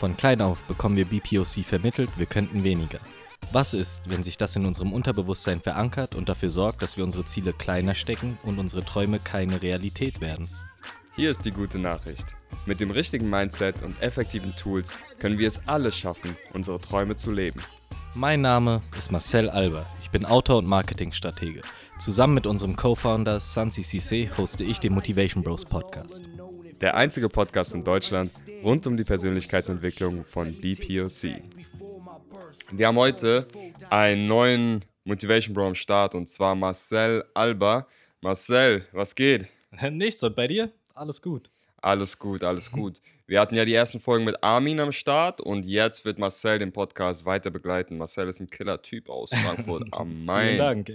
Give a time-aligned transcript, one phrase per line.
[0.00, 2.98] Von klein auf bekommen wir BPOC vermittelt, wir könnten weniger.
[3.52, 7.26] Was ist, wenn sich das in unserem Unterbewusstsein verankert und dafür sorgt, dass wir unsere
[7.26, 10.48] Ziele kleiner stecken und unsere Träume keine Realität werden?
[11.16, 12.24] Hier ist die gute Nachricht.
[12.64, 17.30] Mit dem richtigen Mindset und effektiven Tools können wir es alle schaffen, unsere Träume zu
[17.30, 17.60] leben.
[18.14, 19.84] Mein Name ist Marcel Alber.
[20.00, 21.60] Ich bin Autor und Marketingstratege.
[21.98, 26.22] Zusammen mit unserem Co-Founder Sansi Cisse hoste ich den Motivation Bros Podcast.
[26.80, 28.30] Der einzige Podcast in Deutschland
[28.64, 31.42] rund um die Persönlichkeitsentwicklung von BPOC.
[32.72, 33.46] Wir haben heute
[33.90, 37.86] einen neuen Motivation Bro am Start und zwar Marcel Alba.
[38.22, 39.46] Marcel, was geht?
[39.90, 40.72] Nichts und bei dir?
[40.94, 41.50] Alles gut.
[41.82, 43.02] Alles gut, alles gut.
[43.26, 46.72] Wir hatten ja die ersten Folgen mit Armin am Start und jetzt wird Marcel den
[46.72, 47.98] Podcast weiter begleiten.
[47.98, 50.56] Marcel ist ein Killer-Typ aus Frankfurt am Main.
[50.56, 50.92] Vielen Dank.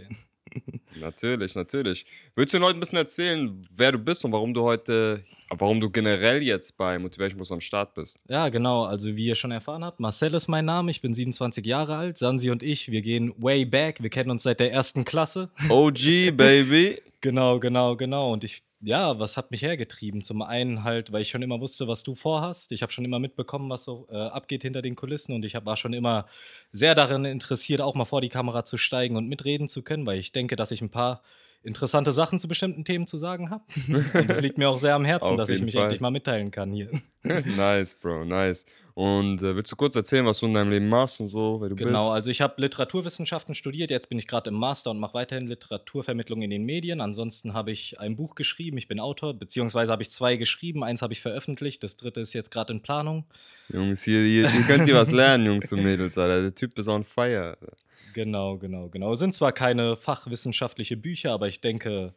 [0.99, 2.05] Natürlich, natürlich.
[2.35, 5.79] Willst du den Leuten ein bisschen erzählen, wer du bist und warum du heute, warum
[5.79, 8.19] du generell jetzt bei Motivation Bus am Start bist?
[8.29, 8.85] Ja, genau.
[8.85, 10.91] Also wie ihr schon erfahren habt, Marcel ist mein Name.
[10.91, 12.17] Ich bin 27 Jahre alt.
[12.17, 14.01] Sansi und ich, wir gehen way back.
[14.01, 15.49] Wir kennen uns seit der ersten Klasse.
[15.69, 17.01] OG, Baby.
[17.21, 18.31] Genau, genau, genau.
[18.31, 20.21] Und ich, ja, was hat mich hergetrieben?
[20.21, 22.71] Zum einen halt, weil ich schon immer wusste, was du vorhast.
[22.71, 25.33] Ich habe schon immer mitbekommen, was so äh, abgeht hinter den Kulissen.
[25.33, 26.27] Und ich hab, war schon immer
[26.71, 30.19] sehr daran interessiert, auch mal vor die Kamera zu steigen und mitreden zu können, weil
[30.19, 31.23] ich denke, dass ich ein paar
[31.65, 33.63] interessante Sachen zu bestimmten Themen zu sagen habe.
[34.27, 35.83] Das liegt mir auch sehr am Herzen, dass ich mich Fall.
[35.83, 36.89] endlich mal mitteilen kann hier.
[37.23, 38.65] nice, Bro, nice.
[38.93, 41.67] Und äh, willst du kurz erzählen, was du in deinem Leben machst und so, wer
[41.67, 42.11] du Genau, bist?
[42.11, 46.41] also ich habe Literaturwissenschaften studiert, jetzt bin ich gerade im Master und mache weiterhin Literaturvermittlung
[46.43, 47.01] in den Medien.
[47.01, 51.01] Ansonsten habe ich ein Buch geschrieben, ich bin Autor, beziehungsweise habe ich zwei geschrieben, eins
[51.01, 53.25] habe ich veröffentlicht, das dritte ist jetzt gerade in Planung.
[53.67, 56.41] Jungs, hier, hier, hier könnt ihr was lernen, Jungs und Mädels, Alter.
[56.43, 57.57] Der Typ ist on fire.
[57.59, 57.73] Alter.
[58.15, 59.11] Genau, genau, genau.
[59.11, 62.13] Es sind zwar keine fachwissenschaftliche Bücher, aber ich denke,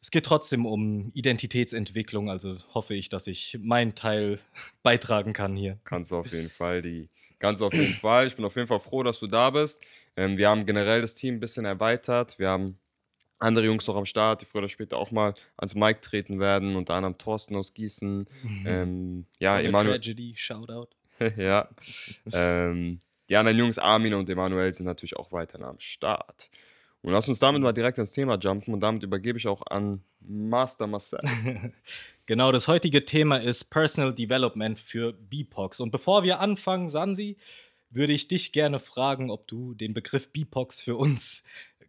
[0.00, 4.40] es geht trotzdem um Identitätsentwicklung, also hoffe ich, dass ich meinen Teil
[4.82, 5.78] beitragen kann hier.
[5.84, 7.08] Kannst du auf jeden Fall, die.
[7.38, 8.26] Ganz auf jeden Fall.
[8.26, 9.80] Ich bin auf jeden Fall froh, dass du da bist.
[10.16, 12.36] Ähm, wir haben generell das Team ein bisschen erweitert.
[12.40, 12.80] Wir haben
[13.38, 16.74] andere Jungs noch am Start, die früher oder später auch mal ans Mic treten werden.
[16.74, 18.26] Unter anderem Thorsten aus Gießen.
[18.66, 20.00] Ähm, ja, Emanuel.
[20.00, 20.88] Tragedy, Shoutout.
[21.36, 21.68] ja.
[22.32, 26.50] Ähm, die anderen Jungs, Armin und Emanuel, sind natürlich auch weiterhin am Start.
[27.02, 30.02] Und lass uns damit mal direkt ins Thema jumpen und damit übergebe ich auch an
[30.20, 31.20] Master Marcel.
[32.26, 35.80] Genau, das heutige Thema ist Personal Development für BIPOX.
[35.80, 37.38] Und bevor wir anfangen, Sansi,
[37.88, 41.42] würde ich dich gerne fragen, ob du den Begriff BIPOX für uns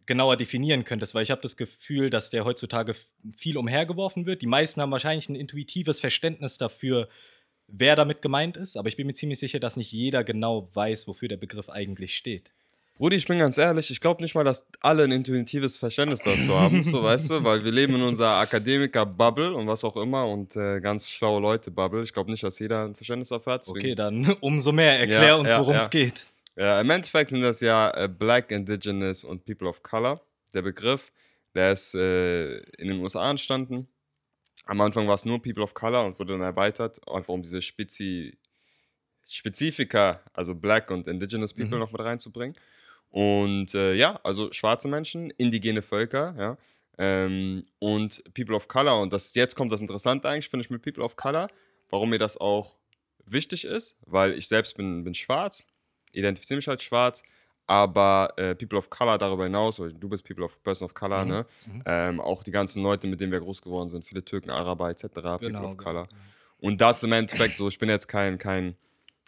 [0.06, 2.96] genauer definieren könntest, weil ich habe das Gefühl, dass der heutzutage
[3.36, 4.40] viel umhergeworfen wird.
[4.40, 7.10] Die meisten haben wahrscheinlich ein intuitives Verständnis dafür,
[7.72, 11.08] wer damit gemeint ist, aber ich bin mir ziemlich sicher, dass nicht jeder genau weiß,
[11.08, 12.52] wofür der Begriff eigentlich steht.
[13.00, 16.54] Brudi, ich bin ganz ehrlich, ich glaube nicht mal, dass alle ein intuitives Verständnis dazu
[16.54, 20.54] haben, so weißt du, weil wir leben in unserer Akademiker-Bubble und was auch immer und
[20.54, 22.02] äh, ganz schlaue Leute-Bubble.
[22.02, 23.66] Ich glaube nicht, dass jeder ein Verständnis dafür hat.
[23.66, 24.98] Okay, dann umso mehr.
[25.00, 25.88] Erklär Ja, uns, worum es ja.
[25.88, 26.26] geht.
[26.56, 30.20] Ja, Im Endeffekt sind das ja äh, Black, Indigenous und People of Color,
[30.52, 31.10] der Begriff.
[31.54, 33.88] Der ist äh, in den USA entstanden.
[34.66, 37.62] Am Anfang war es nur People of Color und wurde dann erweitert, einfach um diese
[37.62, 38.36] Spezi
[39.26, 41.80] Spezifika, also Black und Indigenous People Mhm.
[41.80, 42.56] noch mit reinzubringen.
[43.10, 46.58] Und äh, ja, also schwarze Menschen, indigene Völker, ja.
[46.98, 49.00] Ähm, und People of Color.
[49.00, 51.48] Und das, jetzt kommt das Interessante eigentlich, finde ich, mit People of Color,
[51.90, 52.76] warum mir das auch
[53.24, 55.64] wichtig ist, weil ich selbst bin, bin schwarz,
[56.12, 57.22] identifiziere mich als schwarz,
[57.70, 61.24] aber äh, People of Color darüber hinaus, weil du bist People of Person of Color,
[61.24, 61.46] Mhm, ne?
[61.66, 61.82] mhm.
[61.86, 65.04] Ähm, auch die ganzen Leute, mit denen wir groß geworden sind, viele Türken, Araber etc.,
[65.04, 65.84] People Genau, of genau.
[65.84, 66.08] Color.
[66.58, 68.74] Und das im Endeffekt so, ich bin jetzt kein, kein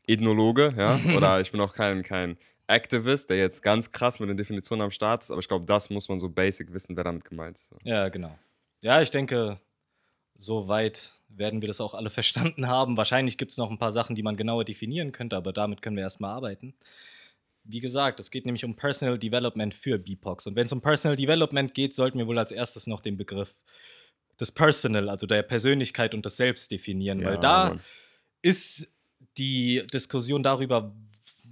[0.08, 2.36] Ethnologe, ja, oder ich bin auch kein, kein
[2.66, 5.88] Activist, der jetzt ganz krass mit den Definitionen am Start ist, aber ich glaube, das
[5.88, 7.72] muss man so basic wissen, wer damit gemeint ist.
[7.84, 8.36] Ja, genau.
[8.80, 9.60] Ja, ich denke,
[10.34, 12.96] soweit werden wir das auch alle verstanden haben.
[12.96, 15.94] Wahrscheinlich gibt es noch ein paar Sachen, die man genauer definieren könnte, aber damit können
[15.94, 16.74] wir erstmal arbeiten.
[17.64, 20.46] Wie gesagt, es geht nämlich um Personal Development für BIPOX.
[20.46, 23.54] Und wenn es um Personal Development geht, sollten wir wohl als erstes noch den Begriff
[24.40, 27.80] des Personal, also der Persönlichkeit und des Selbst definieren, weil Ja, da Mann.
[28.42, 28.88] ist
[29.38, 30.92] die Diskussion darüber,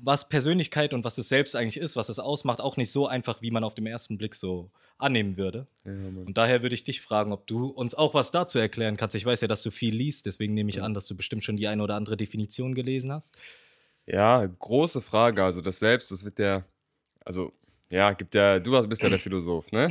[0.02, 3.42] was Persönlichkeit und was es selbst eigentlich ist, was es ausmacht, auch nicht so einfach,
[3.42, 5.66] wie man auf den ersten Blick so annehmen würde.
[5.84, 5.92] Ja.
[5.92, 9.14] Und daher würde ich dich fragen, ob du uns auch was dazu erklären kannst.
[9.14, 10.82] Ich weiß ja, dass du viel liest, deswegen nehme ich Ja.
[10.82, 13.38] an, dass du bestimmt schon die eine oder andere Definition gelesen hast.
[14.12, 15.44] Ja, große Frage.
[15.44, 16.64] Also das Selbst, das wird ja,
[17.24, 17.52] also
[17.90, 19.88] ja, gibt ja, du hast- bist ja der Philosoph, ne?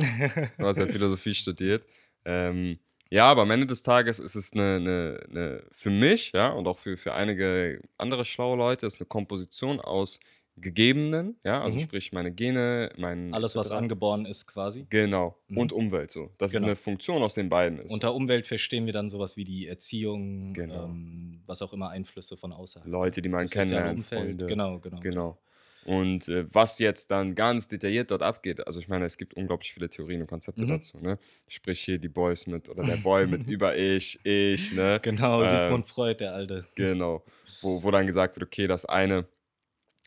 [0.58, 1.86] Du hast ja Philosophie studiert.
[2.24, 2.78] Ähm,
[3.10, 6.66] ja, aber am Ende des Tages ist es eine, eine, eine für mich, ja, und
[6.68, 10.20] auch für, für einige andere schlaue Leute, ist eine Komposition aus
[10.60, 11.80] Gegebenen, ja, also Mhm.
[11.80, 14.86] sprich meine Gene, mein Alles, was angeboren ist, quasi.
[14.90, 15.36] Genau.
[15.48, 15.58] Mhm.
[15.58, 16.30] Und Umwelt so.
[16.38, 16.68] Dass es Genau.
[16.68, 17.92] eine Funktion aus den beiden ist.
[17.92, 20.84] Unter Umwelt verstehen wir dann sowas wie die Erziehung, Genau.
[20.86, 22.88] ähm, was auch immer Einflüsse von außerhalb.
[22.90, 24.46] Leute, die man kennenlernt, Umfeld, Freunde.
[24.46, 25.00] genau, genau.
[25.00, 25.38] Genau.
[25.86, 29.72] Und äh, was jetzt dann ganz detailliert dort abgeht, also ich meine, es gibt unglaublich
[29.72, 30.68] viele Theorien und Konzepte Mhm.
[30.68, 31.18] dazu, ne?
[31.48, 35.00] Sprich hier die Boys mit oder der Boy mit über ich, ich, ne?
[35.02, 36.66] Genau, Ähm, Sigmund Freud, der Alte.
[36.74, 37.24] Genau.
[37.62, 39.26] Wo, wo dann gesagt wird, okay, das eine,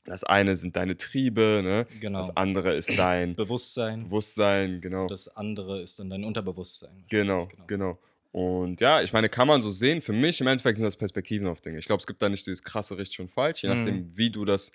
[0.05, 1.85] das eine sind deine Triebe, ne?
[1.99, 2.19] Genau.
[2.19, 4.03] Das andere ist dein Bewusstsein.
[4.05, 5.07] Bewusstsein, genau.
[5.07, 7.03] Das andere ist dann dein Unterbewusstsein.
[7.09, 7.65] Genau, Genau.
[7.67, 7.99] genau.
[8.31, 10.01] Und ja, ich meine, kann man so sehen.
[10.01, 11.77] Für mich im Endeffekt sind das Perspektiven auf Dinge.
[11.77, 13.63] Ich glaube, es gibt da nicht so dieses krasse richtig und falsch.
[13.63, 13.77] Je Mhm.
[13.77, 14.71] nachdem, wie du das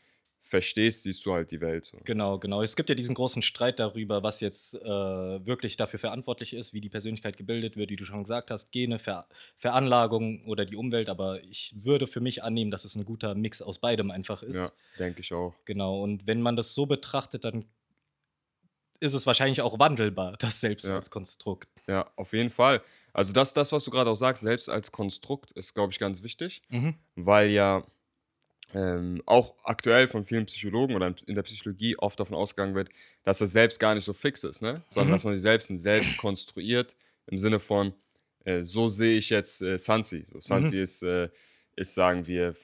[0.49, 1.99] verstehst, siehst du halt die Welt so.
[2.05, 2.63] Genau, genau.
[2.63, 4.81] Es gibt ja diesen großen Streit darüber, was jetzt äh,
[5.47, 8.99] wirklich dafür verantwortlich ist, wie die Persönlichkeit gebildet wird, wie du schon gesagt hast, Gene,
[8.99, 9.27] Ver
[9.59, 11.11] Veranlagung oder die Umwelt.
[11.11, 14.57] Aber ich würde für mich annehmen, dass es ein guter Mix aus beidem einfach ist.
[14.57, 15.55] Ja, denke ich auch.
[15.67, 16.03] Genau.
[16.03, 17.67] Und wenn man das so betrachtet, dann
[19.01, 20.97] ist es wahrscheinlich auch wandelbar, das selbst Ja.
[20.97, 21.69] als Konstrukt.
[21.87, 22.81] Ja, auf jeden Fall.
[23.13, 26.23] Also das, das was du gerade auch sagst, selbst als Konstrukt, ist, glaube ich, ganz
[26.23, 26.95] wichtig, Mhm.
[27.17, 27.83] weil ja
[28.75, 32.91] ähm, auch aktuell von vielen Psychologen oder in der Psychologie oft davon ausgegangen wird,
[33.25, 34.85] dass das selbst gar nicht so fix ist, ne?
[34.89, 35.13] sondern Mhm.
[35.13, 37.95] dass man sich selbst ein Selbst konstruiert im Sinne von,
[38.45, 40.25] äh, so sehe ich jetzt äh, Sansi.
[40.27, 40.83] So, Sansi Mhm.
[40.83, 41.31] ist, äh,
[41.77, 42.57] ist, sagen wir,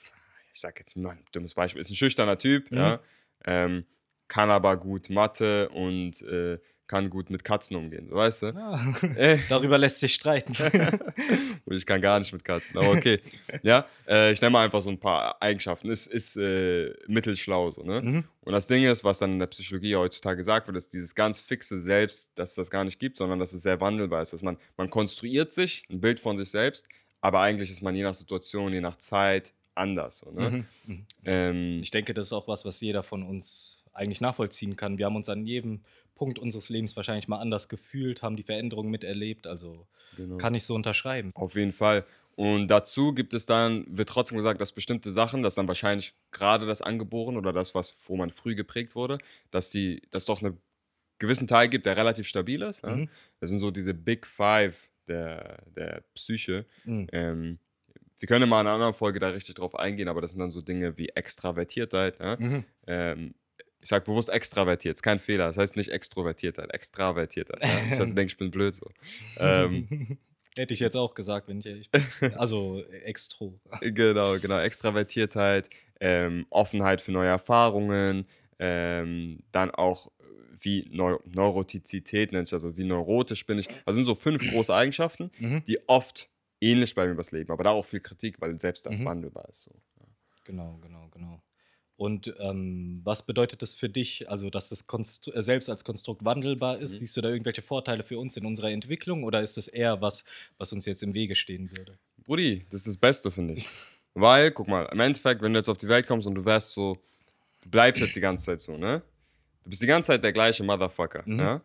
[0.53, 2.77] ich sag jetzt mal ein dummes Beispiel, ist ein schüchterner Typ, Mhm.
[2.77, 3.03] ja,
[3.45, 3.87] ähm,
[4.29, 8.47] kann aber gut Mathe und äh, kann gut mit Katzen umgehen, so weißt du?
[8.49, 8.95] Ja.
[9.17, 10.55] Äh, Darüber lässt sich streiten.
[11.65, 13.21] und ich kann gar nicht mit Katzen, aber okay.
[13.63, 15.89] ja, äh, ich nenne mal einfach so ein paar Eigenschaften.
[15.89, 18.03] Ist, ist äh, mittelschlau so, ne?
[18.03, 18.25] mhm.
[18.43, 21.41] Und das Ding ist, was dann in der Psychologie heutzutage gesagt wird, ist dieses ganz
[21.41, 24.35] fixe Selbst, dass es das gar nicht gibt, sondern dass es sehr wandelbar ist.
[24.35, 26.87] Dass man, man konstruiert sich ein Bild von sich selbst,
[27.23, 30.19] aber eigentlich ist man je nach Situation, je nach Zeit anders.
[30.19, 30.51] So, ne?
[30.51, 30.67] Mhm.
[30.87, 31.07] Mhm.
[31.25, 34.99] ähm, Ich denke, das ist auch was, was jeder von uns eigentlich nachvollziehen kann.
[34.99, 35.83] Wir haben uns an jedem
[36.15, 39.47] Punkt unseres Lebens wahrscheinlich mal anders gefühlt, haben die Veränderungen miterlebt.
[39.47, 40.37] Also genau.
[40.37, 41.33] kann ich so unterschreiben.
[41.35, 42.05] Auf jeden Fall.
[42.37, 46.67] Und dazu gibt es dann, wird trotzdem gesagt, dass bestimmte Sachen, dass dann wahrscheinlich gerade
[46.67, 49.19] das Angeboren oder das, was, wo man früh geprägt wurde,
[49.51, 50.59] dass die, dass doch einen
[51.19, 52.83] gewissen Teil gibt, der relativ stabil ist.
[52.83, 52.97] Ja?
[52.97, 53.09] Mhm.
[53.41, 54.77] Das sind so diese Big Five
[55.07, 56.67] der, der Psyche.
[56.85, 57.07] Mhm.
[57.13, 57.59] Ähm,
[58.19, 60.51] wir können mal in einer anderen Folge da richtig drauf eingehen, aber das sind dann
[60.51, 62.19] so Dinge wie Extravertiertheit.
[62.19, 62.37] Ja?
[62.37, 62.65] Mhm.
[62.87, 63.35] Ähm,
[63.85, 65.47] ich sage bewusst extravertiert, ist kein Fehler.
[65.47, 67.63] Das heißt nicht Extrovertiertheit, Extravertiertheit.
[67.63, 67.69] Ja?
[67.93, 68.91] Ich also denke, ich bin blöd so.
[69.39, 70.19] Ähm,
[70.57, 72.03] Hätte ich jetzt auch gesagt, wenn ich ehrlich bin.
[72.37, 73.61] Also extro.
[73.81, 74.59] Genau, genau.
[74.61, 75.69] Extravertiertheit,
[76.01, 78.27] ähm, Offenheit für neue Erfahrungen,
[78.59, 80.23] ähm, dann auch äh,
[80.61, 83.69] wie Neu Neurotizität nennt sich, also wie neurotisch bin ich.
[83.85, 85.63] Das sind so fünf große Eigenschaften, Mhm.
[85.67, 86.31] die oft
[86.61, 89.05] ähnlich bleiben übers Leben, aber da auch viel Kritik, weil selbst das Mhm.
[89.07, 89.63] wandelbar ist.
[89.65, 89.73] So.
[90.45, 91.43] Genau, genau, genau.
[91.97, 96.25] Und ähm, was bedeutet das für dich, also dass das Konstru äh, selbst als Konstrukt
[96.25, 96.95] wandelbar ist?
[96.95, 96.99] Mhm.
[96.99, 100.25] Siehst du da irgendwelche Vorteile für uns in unserer Entwicklung oder ist das eher was,
[100.59, 101.97] was uns jetzt im Wege stehen würde?
[102.25, 103.69] Brudi, das ist das Beste, finde ich.
[104.15, 106.73] Weil, guck mal, im Endeffekt, wenn du jetzt auf die Welt kommst und du wärst
[106.73, 106.99] so,
[107.63, 109.03] du bleibst jetzt die ganze Zeit so, ne?
[109.63, 111.39] Du bist die ganze Zeit der gleiche Motherfucker, Mhm.
[111.39, 111.61] ja?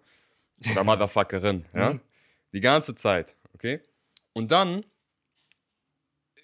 [0.71, 1.93] Oder Motherfuckerin, ja?
[1.93, 1.99] Mhm.
[2.53, 3.79] Die ganze Zeit, okay?
[4.33, 4.83] Und dann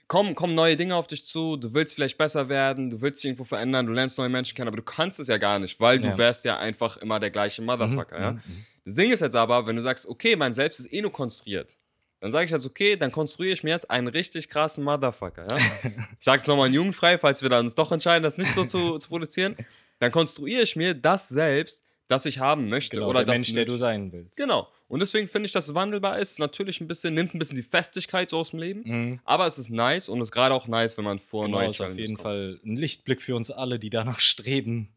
[0.07, 3.30] kommen, kommen neue Dinge auf dich zu, du willst vielleicht besser werden, du willst dich
[3.30, 6.00] irgendwo verändern, du lernst neue Menschen kennen, aber du kannst es ja gar nicht, weil
[6.00, 6.18] du Ja.
[6.18, 8.31] wärst ja einfach immer der gleiche Motherfucker, Mhm, ja?
[8.34, 8.66] mhm, mhm.
[8.86, 11.75] Das Ding ist jetzt aber, wenn du sagst, okay, mein Selbst ist eh nur konstruiert,
[12.22, 15.46] dann sage ich jetzt, okay, dann konstruiere ich mir jetzt einen richtig krassen Motherfucker.
[15.50, 15.57] Ja?
[16.19, 18.98] Ich sage es nochmal Jugendfrei, falls wir dann uns doch entscheiden, das nicht so zu,
[19.00, 19.56] zu produzieren.
[20.00, 22.97] Dann konstruiere ich mir das selbst, das ich haben möchte.
[22.97, 24.35] Genau, oder der das Mensch, der du sein willst.
[24.38, 24.68] Genau.
[24.88, 26.38] Und deswegen finde ich, dass es wandelbar ist.
[26.38, 28.81] Natürlich ein bisschen, nimmt ein bisschen die Festigkeit so aus dem Leben.
[28.85, 29.19] Mhm.
[29.26, 31.69] Aber es ist nice und es ist gerade auch nice, wenn man vor Genau, neuen
[31.71, 32.21] ist auf jeden kommt.
[32.24, 34.90] Fall ein Lichtblick für uns alle, die danach streben,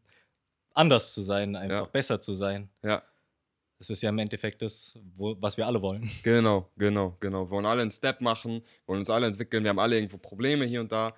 [0.73, 1.85] anders zu sein, einfach Ja.
[1.85, 2.69] besser zu sein.
[2.83, 3.01] Ja,
[3.79, 6.11] Das ist ja im Endeffekt das, wo, was wir alle wollen.
[6.23, 7.45] Genau, genau, genau.
[7.45, 9.63] Wir wollen alle einen Step machen, wollen uns alle entwickeln.
[9.63, 11.15] Wir haben alle irgendwo Probleme hier und da.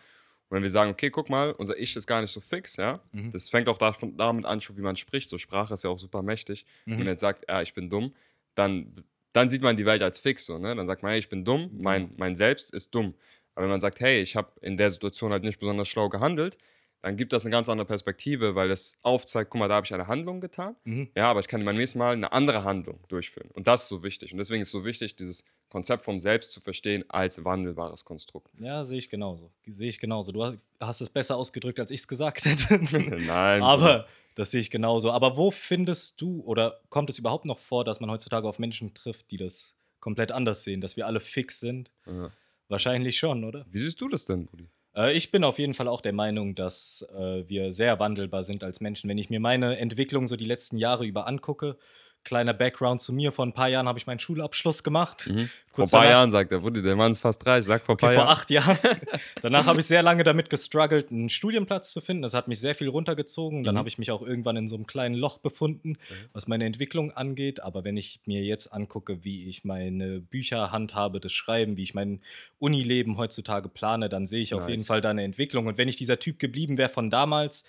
[0.51, 3.00] Und wenn wir sagen, okay, guck mal, unser Ich ist gar nicht so fix, ja,
[3.13, 3.31] Mhm.
[3.31, 5.29] das fängt auch davon, damit an, schon wie man spricht.
[5.29, 6.65] So Sprache ist ja auch super mächtig.
[6.86, 7.10] Wenn man Mhm.
[7.10, 8.13] jetzt sagt, ja, ich bin dumm,
[8.55, 10.46] dann, dann sieht man die Welt als fix.
[10.46, 10.75] So, ne?
[10.75, 12.13] Dann sagt man, hey, ich bin dumm, mein, Genau.
[12.17, 13.15] mein Selbst ist dumm.
[13.55, 16.58] Aber wenn man sagt, hey, ich habe in der Situation halt nicht besonders schlau gehandelt,
[17.01, 19.93] dann gibt das eine ganz andere Perspektive, weil es aufzeigt, guck mal, da habe ich
[19.93, 20.75] eine Handlung getan.
[20.84, 21.10] Mhm.
[21.15, 23.50] Ja, aber ich kann beim nächsten Mal eine andere Handlung durchführen.
[23.53, 24.34] Und das ist so wichtig.
[24.34, 28.51] Und deswegen ist es so wichtig, dieses Konzept vom Selbst zu verstehen als wandelbares Konstrukt.
[28.59, 29.49] Ja, sehe ich genauso.
[29.65, 30.31] Sehe ich genauso.
[30.31, 32.77] Du hast es besser ausgedrückt, als ich es gesagt hätte.
[33.25, 33.63] Nein.
[33.63, 35.11] Aber das sehe ich genauso.
[35.11, 38.93] Aber wo findest du oder kommt es überhaupt noch vor, dass man heutzutage auf Menschen
[38.93, 41.91] trifft, die das komplett anders sehen, dass wir alle fix sind?
[42.05, 42.31] Ja.
[42.67, 43.65] Wahrscheinlich schon, oder?
[43.69, 44.67] Wie siehst du das denn, Brudi?
[44.95, 48.63] Äh, ich bin auf jeden Fall auch der Meinung, dass äh, wir sehr wandelbar sind
[48.63, 49.09] als Menschen.
[49.09, 51.77] Wenn ich mir meine Entwicklung so die letzten Jahre über angucke,
[52.23, 53.31] Kleiner Background zu mir.
[53.31, 55.27] Vor ein paar Jahren habe ich meinen Schulabschluss gemacht.
[55.27, 55.49] Mhm.
[55.71, 56.59] Vor ein paar Jahren, sagt er.
[56.59, 57.59] Der Mann ist fast drei.
[57.59, 58.25] Ich sag vor ein okay, paar Jahren.
[58.25, 58.77] Vor acht Jahren.
[59.41, 62.21] Danach habe ich sehr lange damit gestruggelt, einen Studienplatz zu finden.
[62.21, 63.63] Das hat mich sehr viel runtergezogen.
[63.63, 63.79] Dann mhm.
[63.79, 65.97] habe ich mich auch irgendwann in so einem kleinen Loch befunden,
[66.33, 67.61] was meine Entwicklung angeht.
[67.61, 71.93] Aber wenn ich mir jetzt angucke, wie ich meine Bücher handhabe, das Schreiben, wie ich
[71.93, 72.21] mein
[72.59, 74.61] Unileben heutzutage plane, dann sehe ich nice.
[74.61, 75.67] auf jeden Fall da eine Entwicklung.
[75.67, 77.63] Und wenn ich dieser Typ geblieben wäre von damals,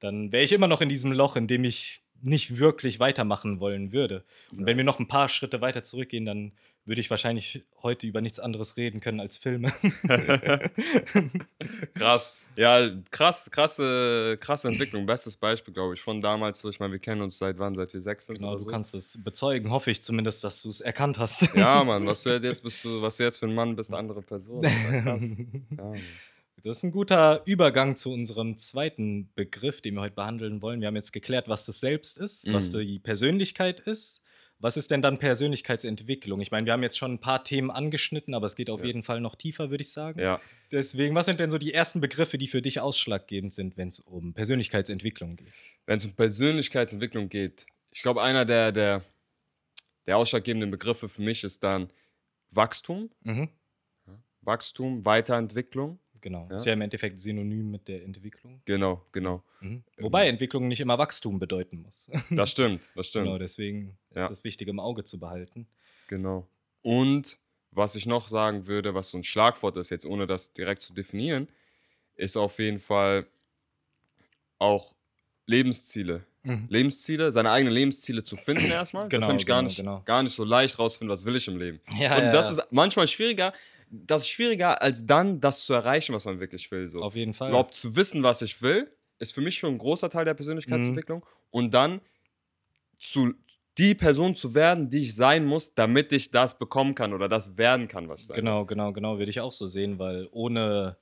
[0.00, 3.92] dann wäre ich immer noch in diesem Loch, in dem ich nicht wirklich weitermachen wollen
[3.92, 4.24] würde.
[4.50, 4.66] Und nice.
[4.66, 6.52] wenn wir noch ein paar Schritte weiter zurückgehen, dann
[6.84, 9.72] würde ich wahrscheinlich heute über nichts anderes reden können als Filme.
[11.94, 12.34] krass.
[12.56, 15.06] Ja, krass, krasse, krasse Entwicklung.
[15.06, 16.60] Bestes Beispiel, glaube ich, von damals.
[16.60, 17.74] So, ich meine, wir kennen uns seit wann?
[17.74, 18.38] Seit wir sechs sind.
[18.38, 18.68] Genau, du so.
[18.68, 21.54] kannst es bezeugen, hoffe ich zumindest, dass du es erkannt hast.
[21.54, 23.98] ja, Mann, was du jetzt bist, du, was du jetzt für ein Mann bist, eine
[23.98, 24.62] andere Person.
[24.62, 25.24] Krass.
[25.76, 25.92] Ja,
[26.62, 30.80] das ist ein guter Übergang zu unserem zweiten Begriff, den wir heute behandeln wollen.
[30.80, 32.54] Wir haben jetzt geklärt, was das Selbst ist, mhm.
[32.54, 34.22] was die Persönlichkeit ist.
[34.62, 36.42] Was ist denn dann Persönlichkeitsentwicklung?
[36.42, 38.88] Ich meine, wir haben jetzt schon ein paar Themen angeschnitten, aber es geht auf ja.
[38.88, 40.20] jeden Fall noch tiefer, würde ich sagen.
[40.20, 40.38] Ja.
[40.70, 44.00] Deswegen, was sind denn so die ersten Begriffe, die für dich ausschlaggebend sind, wenn es
[44.00, 45.48] um Persönlichkeitsentwicklung geht?
[45.86, 49.02] Wenn es um Persönlichkeitsentwicklung geht, ich glaube, einer der, der,
[50.06, 51.90] der ausschlaggebenden Begriffe für mich ist dann
[52.50, 53.10] Wachstum.
[53.22, 53.48] Mhm.
[54.42, 55.98] Wachstum, Weiterentwicklung.
[56.20, 56.46] Genau.
[56.50, 56.56] Ja?
[56.56, 58.60] Ist ja im Endeffekt synonym mit der Entwicklung.
[58.64, 59.42] Genau, genau.
[59.60, 59.82] Mhm.
[59.98, 62.10] Wobei Entwicklung nicht immer Wachstum bedeuten muss.
[62.30, 63.26] Das stimmt, das stimmt.
[63.26, 64.28] Genau, deswegen ist ja.
[64.28, 65.66] das wichtig im Auge zu behalten.
[66.08, 66.46] Genau.
[66.82, 67.38] Und
[67.70, 70.92] was ich noch sagen würde, was so ein Schlagwort ist, jetzt ohne das direkt zu
[70.92, 71.48] definieren,
[72.16, 73.26] ist auf jeden Fall
[74.58, 74.94] auch
[75.46, 76.24] Lebensziele.
[76.42, 76.66] Mhm.
[76.68, 79.08] Lebensziele, seine eigenen Lebensziele zu finden erstmal.
[79.08, 80.02] Genau, das ist nämlich genau, gar, nicht, genau.
[80.04, 81.80] gar nicht so leicht rauszufinden, was will ich im Leben.
[81.98, 82.52] Ja, Und ja, das ja.
[82.62, 83.52] ist manchmal schwieriger,
[83.90, 86.88] das ist schwieriger, als dann das zu erreichen, was man wirklich will.
[86.88, 87.00] So.
[87.00, 87.50] Auf jeden Fall.
[87.50, 91.20] Überhaupt zu wissen, was ich will, ist für mich schon ein großer Teil der Persönlichkeitsentwicklung.
[91.20, 91.24] Mhm.
[91.50, 92.00] Und dann
[92.98, 93.34] zu
[93.78, 97.56] die Person zu werden, die ich sein muss, damit ich das bekommen kann oder das
[97.56, 100.98] werden kann, was ich sein Genau, genau, genau, würde ich auch so sehen, weil ohne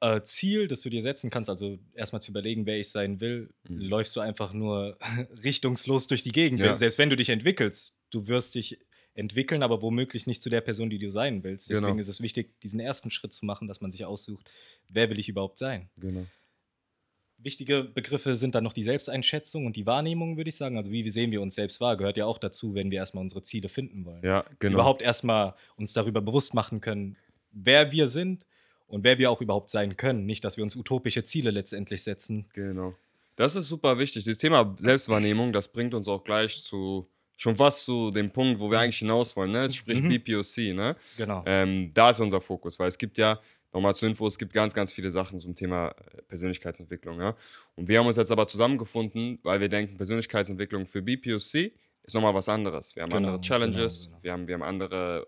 [0.00, 3.50] äh, Ziel, das du dir setzen kannst, also erstmal zu überlegen, wer ich sein will,
[3.68, 3.80] mhm.
[3.80, 4.98] läufst du einfach nur
[5.44, 6.60] richtungslos durch die Gegend.
[6.60, 6.74] Ja.
[6.74, 8.78] Selbst wenn du dich entwickelst, du wirst dich
[9.14, 11.70] entwickeln, aber womöglich nicht zu der Person, die du sein willst.
[11.70, 12.00] Deswegen genau.
[12.00, 14.50] ist es wichtig, diesen ersten Schritt zu machen, dass man sich aussucht,
[14.88, 15.88] wer will ich überhaupt sein.
[15.96, 16.26] Genau.
[17.38, 20.78] Wichtige Begriffe sind dann noch die Selbsteinschätzung und die Wahrnehmung, würde ich sagen.
[20.78, 23.42] Also wie sehen wir uns selbst wahr, gehört ja auch dazu, wenn wir erstmal unsere
[23.42, 24.22] Ziele finden wollen.
[24.24, 24.76] Ja, genau.
[24.76, 27.16] Überhaupt erstmal uns darüber bewusst machen können,
[27.52, 28.46] wer wir sind
[28.86, 30.26] und wer wir auch überhaupt sein können.
[30.26, 32.46] Nicht, dass wir uns utopische Ziele letztendlich setzen.
[32.54, 32.94] Genau.
[33.36, 34.24] Das ist super wichtig.
[34.24, 38.70] Das Thema Selbstwahrnehmung, das bringt uns auch gleich zu schon fast zu dem Punkt, wo
[38.70, 39.68] wir eigentlich hinaus wollen, ne?
[39.70, 40.08] sprich mhm.
[40.08, 40.74] BPOC.
[40.74, 40.96] Ne?
[41.16, 41.42] Genau.
[41.46, 43.40] Ähm, da ist unser Fokus, weil es gibt ja,
[43.72, 47.20] nochmal zur Info, es gibt ganz, ganz viele Sachen zum Thema äh, Persönlichkeitsentwicklung.
[47.20, 47.36] Ja?
[47.74, 51.72] Und wir haben uns jetzt aber zusammengefunden, weil wir denken, Persönlichkeitsentwicklung für BPOC
[52.04, 52.94] ist nochmal was anderes.
[52.94, 54.22] Wir haben genau, andere Challenges, genau, genau.
[54.22, 55.26] Wir, haben, wir haben andere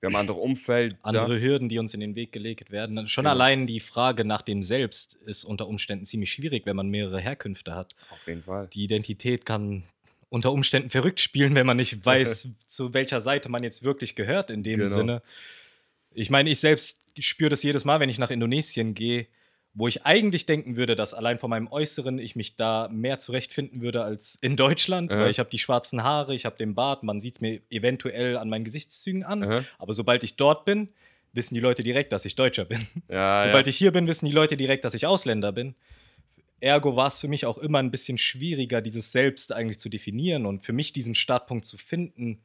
[0.00, 0.96] wir haben andere Umfeld.
[1.02, 3.06] Andere Hürden, die uns in den Weg gelegt werden.
[3.06, 3.32] Schon genau.
[3.32, 7.74] allein die Frage nach dem Selbst ist unter Umständen ziemlich schwierig, wenn man mehrere Herkünfte
[7.74, 7.94] hat.
[8.10, 8.68] Auf jeden Fall.
[8.72, 9.84] Die Identität kann
[10.30, 14.50] unter Umständen verrückt spielen, wenn man nicht weiß, zu welcher Seite man jetzt wirklich gehört
[14.50, 14.88] in dem genau.
[14.88, 15.22] Sinne.
[16.12, 19.26] Ich meine, ich selbst spüre das jedes Mal, wenn ich nach Indonesien gehe,
[19.74, 23.80] wo ich eigentlich denken würde, dass allein von meinem Äußeren ich mich da mehr zurechtfinden
[23.80, 25.20] würde als in Deutschland, Aha.
[25.20, 28.36] weil ich habe die schwarzen Haare, ich habe den Bart, man sieht es mir eventuell
[28.36, 29.64] an meinen Gesichtszügen an, Aha.
[29.78, 30.88] aber sobald ich dort bin,
[31.32, 32.86] wissen die Leute direkt, dass ich Deutscher bin.
[33.08, 33.70] Ja, sobald ja.
[33.70, 35.76] ich hier bin, wissen die Leute direkt, dass ich Ausländer bin.
[36.60, 40.46] Ergo war es für mich auch immer ein bisschen schwieriger, dieses Selbst eigentlich zu definieren
[40.46, 42.42] und für mich diesen Startpunkt zu finden,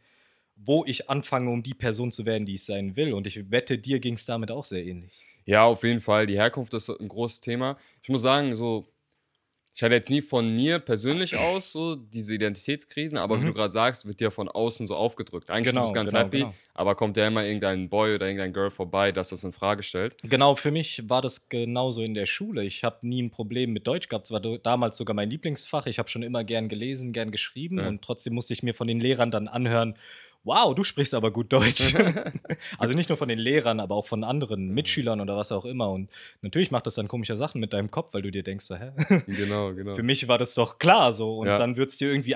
[0.56, 3.14] wo ich anfange, um die Person zu werden, die ich sein will.
[3.14, 5.22] Und ich wette, dir ging es damit auch sehr ähnlich.
[5.46, 6.26] Ja, auf jeden Fall.
[6.26, 7.78] Die Herkunft ist ein großes Thema.
[8.02, 8.88] Ich muss sagen, so
[9.75, 13.41] ich hatte jetzt nie von mir persönlich aus so diese Identitätskrisen, aber mhm.
[13.41, 15.50] wie du gerade sagst, wird dir von außen so aufgedrückt.
[15.50, 16.53] Eigentlich genau, du bist ganz genau, happy, genau.
[16.74, 20.15] aber kommt ja immer irgendein Boy oder irgendein Girl vorbei, das das in Frage stellt.
[20.24, 22.63] Genau, für mich war das genauso in der Schule.
[22.63, 24.27] Ich habe nie ein Problem mit Deutsch gehabt.
[24.27, 25.88] Es war damals sogar mein Lieblingsfach.
[25.88, 27.89] Ich habe schon immer gern gelesen, gern geschrieben ja.
[27.89, 29.98] und trotzdem musste ich mir von den Lehrern dann anhören,
[30.46, 31.94] wow, du sprichst aber gut Deutsch.
[32.78, 35.90] also nicht nur von den Lehrern, aber auch von anderen Mitschülern oder was auch immer.
[35.90, 36.10] Und
[36.42, 38.92] natürlich macht das dann komische Sachen mit deinem Kopf, weil du dir denkst, so, hä?
[39.28, 39.94] Genau, genau.
[39.94, 41.38] Für mich war das doch klar so.
[41.38, 41.58] Und ja.
[41.58, 42.36] dann wird es dir irgendwie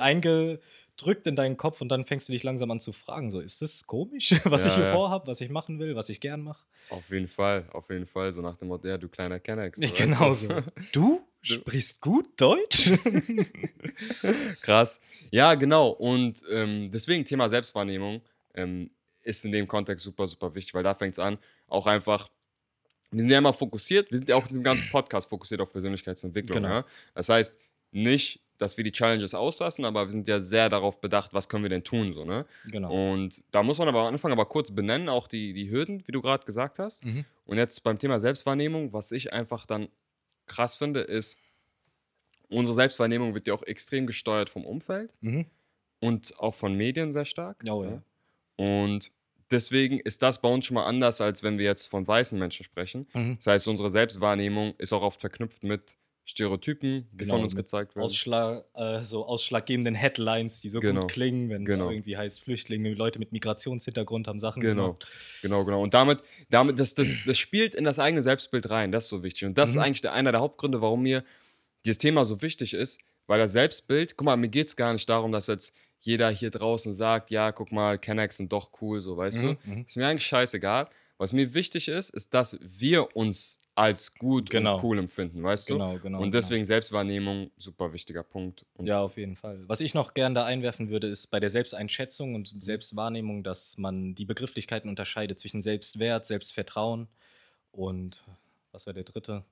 [0.99, 3.61] eingedrückt in deinen Kopf und dann fängst du dich langsam an zu fragen, so, ist
[3.61, 4.93] das komisch, was ja, ich hier ja.
[4.93, 6.63] vorhabe, was ich machen will, was ich gern mache?
[6.89, 8.33] Auf jeden Fall, auf jeden Fall.
[8.33, 9.79] So nach dem Motto, ja, du kleiner Kennex.
[9.79, 10.49] So, genau so.
[10.91, 12.91] Du sprichst gut Deutsch?
[14.61, 14.99] Krass.
[15.31, 15.89] Ja, genau.
[15.89, 18.21] Und ähm, deswegen Thema Selbstwahrnehmung
[18.55, 18.89] ähm,
[19.21, 21.37] ist in dem Kontext super, super wichtig, weil da fängt es an,
[21.67, 22.29] auch einfach
[23.11, 25.71] wir sind ja immer fokussiert, wir sind ja auch in diesem ganzen Podcast fokussiert auf
[25.71, 26.61] Persönlichkeitsentwicklung.
[26.61, 26.75] Genau.
[26.75, 26.85] Ja?
[27.15, 27.57] Das heißt,
[27.91, 31.63] nicht, dass wir die Challenges auslassen, aber wir sind ja sehr darauf bedacht, was können
[31.63, 32.45] wir denn tun, so, ne?
[32.71, 33.11] Genau.
[33.13, 36.11] Und da muss man aber am Anfang aber kurz benennen, auch die, die Hürden, wie
[36.11, 37.03] du gerade gesagt hast.
[37.05, 37.25] Mhm.
[37.45, 39.87] Und jetzt beim Thema Selbstwahrnehmung, was ich einfach dann
[40.45, 41.39] krass finde, ist,
[42.49, 45.45] unsere Selbstwahrnehmung wird ja auch extrem gesteuert vom Umfeld Mhm.
[45.99, 47.63] und auch von Medien sehr stark.
[47.69, 48.01] Oh ja.
[48.57, 49.11] Und
[49.51, 52.63] deswegen ist das bei uns schon mal anders, als wenn wir jetzt von weißen Menschen
[52.65, 53.07] sprechen.
[53.13, 53.37] Mhm.
[53.37, 55.81] Das heißt, unsere Selbstwahrnehmung ist auch oft verknüpft mit
[56.25, 58.05] Stereotypen, die Genau, von uns gezeigt werden.
[58.05, 61.01] Ausschlag, äh, so ausschlaggebenden Headlines, die so Genau.
[61.01, 61.89] gut klingen, wenn es Genau.
[61.89, 64.93] irgendwie heißt, Flüchtlinge, Leute mit Migrationshintergrund haben Sachen Genau.
[64.93, 65.07] gemacht.
[65.41, 65.81] Genau, genau.
[65.81, 68.91] Und damit, damit das, das, das spielt in das eigene Selbstbild rein.
[68.91, 69.45] Das ist so wichtig.
[69.45, 69.77] Und das Mhm.
[69.79, 71.23] ist eigentlich der, einer der Hauptgründe, warum mir
[71.85, 75.09] dieses Thema so wichtig ist, weil das Selbstbild, guck mal, mir geht es gar nicht
[75.09, 79.17] darum, dass jetzt jeder hier draußen sagt, ja, guck mal, Kennex sind doch cool, so,
[79.17, 79.69] weißt Mhm, du?
[79.71, 79.85] mhm.
[79.87, 80.87] Ist mir eigentlich scheißegal.
[81.19, 84.77] Was mir wichtig ist, ist, dass wir uns als gut Genau.
[84.77, 85.73] und cool empfinden, weißt du?
[85.73, 86.21] Genau, genau.
[86.21, 88.65] und deswegen Selbstwahrnehmung, super wichtiger Punkt.
[88.75, 89.67] Und Ja, auf jeden Fall.
[89.67, 92.53] Was ich noch gern da einwerfen würde, ist bei der Selbsteinschätzung und.
[92.63, 97.09] Selbstwahrnehmung, dass man die Begrifflichkeiten unterscheidet zwischen Selbstwert, Selbstvertrauen
[97.71, 98.17] und
[98.71, 99.43] was war der dritte?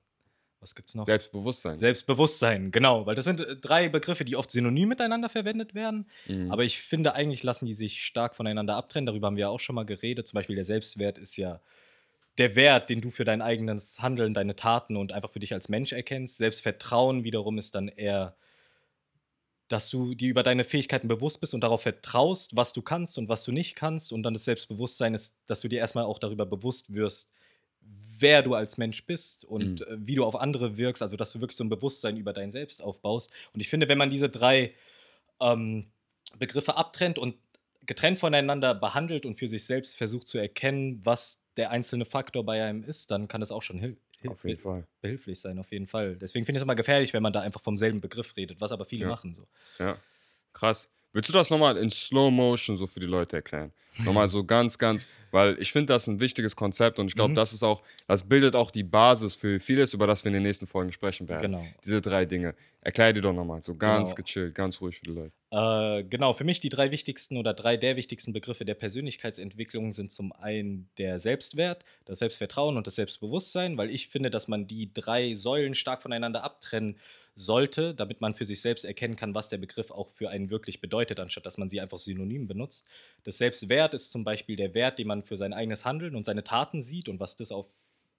[0.60, 1.04] Was gibt's noch?
[1.04, 1.78] Selbstbewusstsein.
[1.78, 6.08] Selbstbewusstsein, genau, weil das sind äh, drei Begriffe, die oft synonym miteinander verwendet werden.
[6.26, 6.50] Mhm.
[6.50, 9.06] Aber ich finde, eigentlich lassen die sich stark voneinander abtrennen.
[9.06, 10.26] Darüber haben wir ja auch schon mal geredet.
[10.26, 11.60] Zum Beispiel der Selbstwert ist ja
[12.38, 15.68] der Wert, den du für dein eigenes Handeln, deine Taten und einfach für dich als
[15.68, 16.38] Mensch erkennst.
[16.38, 18.36] Selbstvertrauen wiederum ist dann eher,
[19.68, 23.28] dass du dir über deine Fähigkeiten bewusst bist und darauf vertraust, was du kannst und
[23.28, 24.12] was du nicht kannst.
[24.12, 27.30] Und dann das Selbstbewusstsein ist, dass du dir erstmal auch darüber bewusst wirst,
[28.18, 29.86] wer du als Mensch bist und Mhm.
[29.86, 31.02] äh, wie du auf andere wirkst.
[31.02, 33.30] Also, dass du wirklich so ein Bewusstsein über dein Selbst aufbaust.
[33.52, 34.74] Und ich finde, wenn man diese drei
[35.40, 35.86] ähm,
[36.38, 37.36] Begriffe abtrennt und
[37.86, 42.62] getrennt voneinander behandelt und für sich selbst versucht zu erkennen, was der einzelne Faktor bei
[42.62, 44.86] einem ist, dann kann das auch schon hil hil auf jeden Fall.
[45.00, 46.16] behilflich sein, auf jeden Fall.
[46.16, 48.72] Deswegen finde ich es immer gefährlich, wenn man da einfach vom selben Begriff redet, was
[48.72, 49.08] aber viele Ja.
[49.08, 49.46] machen so.
[49.78, 49.96] Ja,
[50.52, 50.90] krass.
[51.12, 53.72] Willst du das nochmal in Slow Motion so für die Leute erklären?
[54.04, 57.34] Nochmal so ganz, ganz, weil ich finde das ein wichtiges Konzept und ich glaube, Mhm.
[57.36, 60.44] das ist auch, das bildet auch die Basis für vieles, über das wir in den
[60.44, 61.50] nächsten Folgen sprechen werden.
[61.52, 61.66] Genau.
[61.84, 62.54] Diese drei Dinge.
[62.80, 64.22] Erklär die doch nochmal, so ganz Genau.
[64.22, 65.32] gechillt, ganz ruhig für die Leute.
[65.50, 70.12] Äh, genau, für mich die drei wichtigsten oder drei der wichtigsten Begriffe der Persönlichkeitsentwicklung sind
[70.12, 74.92] zum einen der Selbstwert, das Selbstvertrauen und das Selbstbewusstsein, weil ich finde, dass man die
[74.94, 76.98] drei Säulen stark voneinander abtrennen
[77.38, 80.80] sollte, damit man für sich selbst erkennen kann, was der Begriff auch für einen wirklich
[80.80, 82.88] bedeutet, anstatt dass man sie einfach synonym benutzt.
[83.24, 86.42] Das Selbstwert ist zum Beispiel der Wert, den man für sein eigenes Handeln und seine
[86.42, 87.66] Taten sieht und was das auf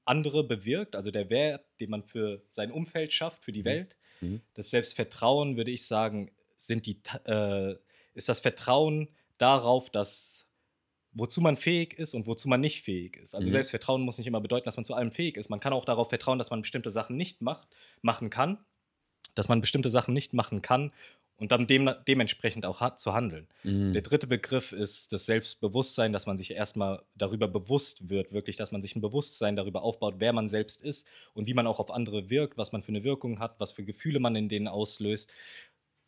[0.05, 3.65] andere bewirkt, also der Wert, den man für sein Umfeld schafft, für die Mhm.
[3.65, 3.97] Welt.
[4.21, 4.41] Mhm.
[4.53, 7.75] Das Selbstvertrauen, würde ich sagen, sind die, äh,
[8.15, 10.45] ist das Vertrauen darauf, dass
[11.12, 13.34] wozu man fähig ist und wozu man nicht fähig ist.
[13.36, 13.51] Also Mhm.
[13.53, 15.49] Selbstvertrauen muss nicht immer bedeuten, dass man zu allem fähig ist.
[15.49, 17.67] Man kann auch darauf vertrauen, dass man bestimmte Sachen nicht macht,
[18.01, 18.60] machen kann,
[19.36, 20.92] dass man bestimmte Sachen nicht machen kann
[21.39, 23.48] und dann dem, dementsprechend auch hat, zu handeln.
[23.63, 23.94] Mhm.
[23.94, 28.72] Der dritte Begriff ist das Selbstbewusstsein, dass man sich erstmal darüber bewusst wird, wirklich, dass
[28.72, 31.92] man sich ein Bewusstsein darüber aufbaut, wer man selbst ist und wie man auch auf
[31.92, 35.34] andere wirkt, was man für eine Wirkung hat, was für Gefühle man in denen auslöst.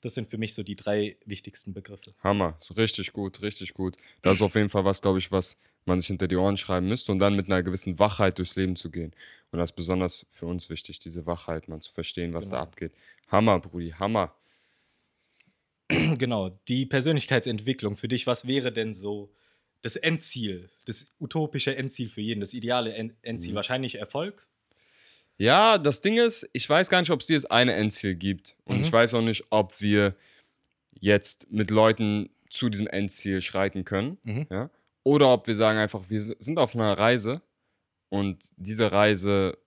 [0.02, 2.14] Das sind für mich so die drei wichtigsten Begriffe.
[2.24, 3.96] Hammer, so richtig gut, richtig gut.
[4.24, 6.88] Das ist auf jeden Fall was, glaube ich, was man sich hinter die Ohren schreiben
[6.88, 9.13] müsste und dann mit einer gewissen Wachheit durchs Leben zu gehen.
[9.52, 12.63] Und das ist besonders für uns wichtig, diese Wachheit, mal zu verstehen, was da Genau.
[12.70, 12.94] abgeht.
[13.28, 14.34] Hammer, Brudi, Hammer.
[16.17, 19.34] genau, die Persönlichkeitsentwicklung für dich, was wäre denn so
[19.82, 23.52] das Endziel, das utopische Endziel für jeden, das ideale En- Endziel?
[23.52, 23.56] Mhm.
[23.56, 24.46] Wahrscheinlich Erfolg?
[25.38, 28.56] Ja, das Ding ist, ich weiß gar nicht, ob es dieses eine Endziel gibt.
[28.63, 28.84] Und Mhm.
[28.84, 30.15] ich weiß auch nicht, ob wir
[31.00, 34.17] jetzt mit Leuten zu diesem Endziel schreiten können.
[34.24, 34.48] Mhm.
[34.52, 34.70] Ja?
[35.04, 37.42] Oder ob wir sagen einfach, wir sind auf einer Reise
[38.10, 39.58] und diese Reise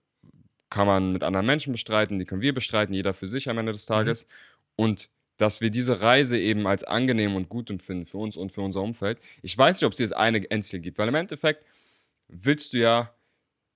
[0.69, 3.71] kann man mit anderen Menschen bestreiten, die können wir bestreiten, jeder für sich am Ende
[3.71, 4.27] des Tages.
[4.75, 8.61] Und dass wir diese Reise eben als angenehm und gut empfinden für uns und für
[8.61, 9.19] unser Umfeld.
[9.41, 11.65] Ich weiß nicht, ob es dieses eine Endziel gibt, weil im Endeffekt
[12.27, 13.13] willst du ja,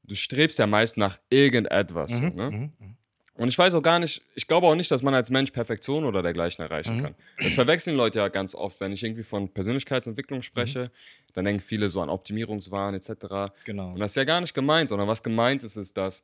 [0.04, 2.12] du strebst ja meist nach irgendetwas.
[2.14, 2.52] Mhm, Ne?
[2.52, 2.98] mhm, mhm.
[3.40, 6.04] Und ich weiß auch gar nicht, ich glaube auch nicht, dass man als Mensch Perfektion
[6.06, 7.02] oder dergleichen erreichen Mhm.
[7.04, 7.16] kann.
[7.42, 8.80] Das verwechseln Leute ja ganz oft.
[8.82, 10.92] Wenn ich irgendwie von Persönlichkeitsentwicklung spreche,
[11.34, 13.52] dann denken viele so an Optimierungswahn etc.
[13.66, 13.94] Genau.
[13.94, 16.24] Und das ist ja gar nicht gemeint, sondern was gemeint ist, ist, dass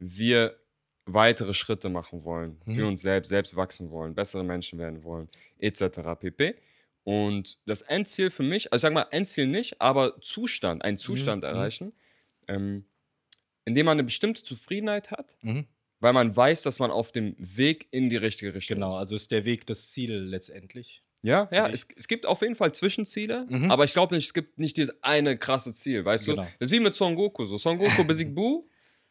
[0.00, 0.56] wir
[1.06, 2.88] weitere Schritte machen wollen, für Mhm.
[2.88, 6.16] uns selbst, selbst wachsen wollen, bessere Menschen werden wollen, etc.
[6.18, 6.54] pp.
[7.04, 11.44] Und das Endziel für mich, also ich sag mal, Endziel nicht, aber Zustand, einen Zustand
[11.44, 11.48] mhm.
[11.48, 11.92] erreichen,
[12.48, 12.84] ähm,
[13.64, 15.66] in dem man eine bestimmte Zufriedenheit hat, Mhm.
[16.00, 18.96] Weil man weiß, dass man auf dem Weg in die richtige Richtung Genau, ist.
[18.96, 21.02] also ist der Weg das Ziel letztendlich.
[21.22, 23.70] Ja, ja, es, es gibt auf jeden Fall Zwischenziele, Mhm.
[23.72, 26.42] aber ich glaube nicht, es gibt nicht dieses eine krasse Ziel, weißt Genau.
[26.42, 26.48] du?
[26.60, 27.58] Das ist wie mit Son Goku so.
[27.58, 28.68] Son Goku besiegt Bu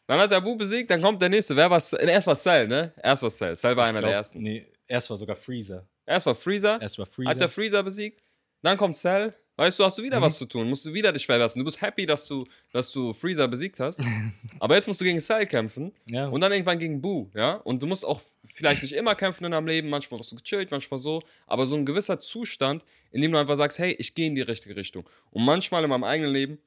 [0.10, 1.54] Dann hat der Bu besiegt, dann kommt der nächste.
[1.58, 2.08] Wer war Cell?
[2.08, 2.94] Erst war Cell, ne?
[3.04, 3.58] Erst war Cell.
[3.58, 4.42] Cell war Ich einer glaub, der ersten.
[4.42, 5.86] Nee, erst war sogar Freezer.
[6.06, 6.80] Erst war Freezer.
[6.82, 7.40] Erst war Hat Freezer.
[7.40, 8.24] der Freezer besiegt.
[8.62, 9.34] Dann kommt Cell.
[9.58, 10.24] Weißt du, hast du wieder Mhm.
[10.24, 10.70] was zu tun.
[10.70, 11.60] Musst du wieder dich verbessern.
[11.60, 14.00] Du bist happy, dass du, dass du Freezer besiegt hast.
[14.60, 15.92] Aber jetzt musst du gegen Cell kämpfen.
[16.06, 16.28] ja.
[16.28, 17.54] Und dann irgendwann gegen Boo, ja?
[17.56, 18.22] Und du musst auch
[18.54, 21.76] vielleicht nicht immer kämpfen in deinem Leben, manchmal bist du gechillt, manchmal so, aber so
[21.76, 25.08] ein gewisser Zustand, in dem du einfach sagst, hey, ich gehe in die richtige Richtung.
[25.32, 26.60] Und manchmal in meinem eigenen Leben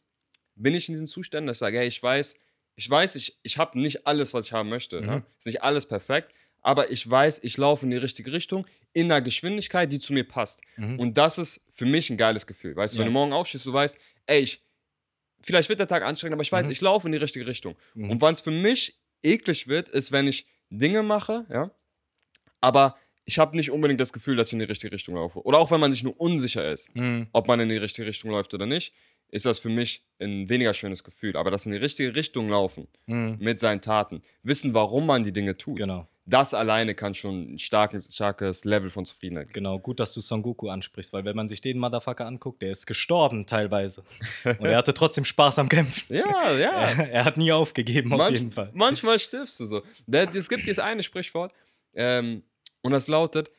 [0.57, 2.35] bin ich in diesen Zuständen, dass ich sage, hey, ich weiß,
[2.77, 5.01] ich weiß, ich, ich habe nicht alles, was ich haben möchte.
[5.01, 5.07] Mhm.
[5.09, 5.23] Ja?
[5.39, 9.21] Ist nicht alles perfekt, aber ich weiß, ich laufe in die richtige Richtung, in einer
[9.23, 10.61] Geschwindigkeit, die zu mir passt.
[10.77, 10.99] Mhm.
[10.99, 12.75] Und das ist für mich ein geiles Gefühl.
[12.77, 13.11] Weißt du, wenn Ja.
[13.11, 14.63] du morgen aufstehst, du weißt, ey, ich,
[15.43, 16.73] vielleicht wird der Tag anstrengend, aber ich weiß, Mhm.
[16.73, 17.77] ich laufe in die richtige Richtung.
[17.95, 18.11] Mhm.
[18.11, 21.71] Und wann es für mich eklig wird, ist, wenn ich Dinge mache, ja,
[22.61, 25.41] aber ich habe nicht unbedingt das Gefühl, dass ich in die richtige Richtung laufe.
[25.45, 27.29] Oder auch wenn man sich nur unsicher ist, Mhm.
[27.33, 28.93] ob man in die richtige Richtung läuft oder nicht,
[29.31, 31.37] ist das für mich ein weniger schönes Gefühl.
[31.37, 33.37] Aber das in die richtige Richtung laufen Mhm.
[33.41, 37.59] mit seinen Taten, wissen, warum man die Dinge tut, Genau, das alleine kann schon ein
[37.59, 39.55] starkes, starkes Level von Zufriedenheit geben.
[39.65, 39.79] genau.
[39.79, 42.87] Gut, dass du Son Goku ansprichst, weil wenn man sich den Motherfucker anguckt, der ist
[42.87, 44.05] gestorben teilweise.
[44.45, 46.05] Und er hatte trotzdem Spaß am Kämpfen.
[46.15, 46.71] Ja, ja.
[46.99, 48.71] Er, er hat nie aufgegeben, auf Manch- jeden Fall.
[48.75, 49.83] Manchmal stirbst du so.
[50.13, 51.53] Es gibt dieses eine Sprichwort
[51.95, 52.43] ähm,
[52.83, 53.51] und das lautet: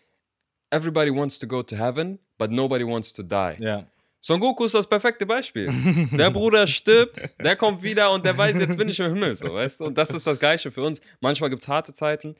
[0.70, 3.56] Everybody wants to go to heaven, but nobody wants to die.
[3.60, 3.86] Ja.
[4.24, 5.68] Son Goku ist das perfekte Beispiel.
[6.12, 9.52] Der Bruder stirbt, der kommt wieder und der weiß, jetzt bin ich im Himmel, so,
[9.54, 9.86] weißt du?
[9.86, 11.02] Und das ist das Gleiche für uns.
[11.22, 12.36] Manchmal gibt es harte Zeiten